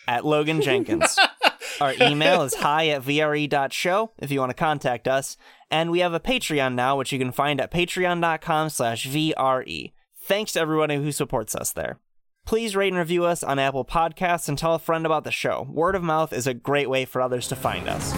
at 0.08 0.24
Logan 0.24 0.62
Jenkins. 0.62 1.18
Our 1.82 1.96
email 2.00 2.44
is 2.44 2.54
hi 2.54 2.90
at 2.90 3.02
vre.show 3.02 4.12
if 4.20 4.30
you 4.30 4.40
want 4.40 4.52
to 4.52 4.54
contact 4.54 5.08
us. 5.08 5.38
And 5.72 5.90
we 5.90 6.02
have 6.02 6.14
a 6.14 6.20
Patreon 6.20 6.76
now, 6.76 6.98
which 6.98 7.12
you 7.12 7.18
can 7.18 7.32
find 7.32 7.60
at 7.60 7.72
patreon.com 7.72 8.70
slash 8.70 9.08
VRE. 9.08 9.94
Thanks 10.22 10.52
to 10.52 10.60
everyone 10.60 10.92
who 10.92 11.12
supports 11.12 11.56
us 11.56 11.72
there. 11.72 11.98
Please 12.50 12.76
rate 12.76 12.88
and 12.88 12.98
review 12.98 13.26
us 13.26 13.44
on 13.44 13.60
Apple 13.60 13.86
Podcasts 13.86 14.50
and 14.50 14.58
tell 14.58 14.74
a 14.74 14.80
friend 14.80 15.06
about 15.06 15.24
the 15.24 15.30
show. 15.30 15.68
Word 15.70 15.94
of 15.94 16.02
mouth 16.02 16.34
is 16.34 16.48
a 16.48 16.54
great 16.56 16.90
way 16.90 17.06
for 17.06 17.22
others 17.22 17.48
to 17.50 17.56
find 17.56 17.88
us. 17.88 18.12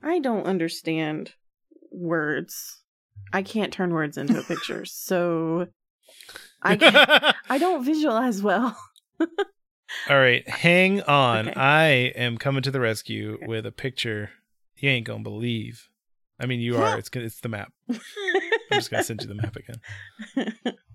I 0.00 0.20
don't 0.20 0.46
understand 0.46 1.32
words. 1.90 2.84
I 3.32 3.42
can't 3.42 3.72
turn 3.72 3.92
words 3.92 4.16
into 4.16 4.38
a 4.38 4.44
picture, 4.44 4.84
so 4.84 5.66
I 6.62 6.76
can't, 6.76 7.34
I 7.50 7.58
don't 7.58 7.84
visualize 7.84 8.40
well. 8.40 8.78
All 10.08 10.18
right, 10.18 10.48
hang 10.48 11.02
on. 11.02 11.48
Okay. 11.48 11.60
I 11.60 11.86
am 12.16 12.38
coming 12.38 12.62
to 12.62 12.70
the 12.70 12.80
rescue 12.80 13.38
with 13.42 13.66
a 13.66 13.72
picture 13.72 14.30
you 14.76 14.88
ain't 14.90 15.06
gonna 15.06 15.22
believe. 15.22 15.88
I 16.40 16.46
mean, 16.46 16.60
you 16.60 16.76
are. 16.76 16.98
It's 16.98 17.10
it's 17.12 17.40
the 17.40 17.48
map. 17.48 17.72
I'm 17.90 17.98
just 18.72 18.90
gonna 18.90 19.02
send 19.02 19.22
you 19.22 19.28
the 19.28 19.34
map 19.34 19.56
again. 19.56 20.54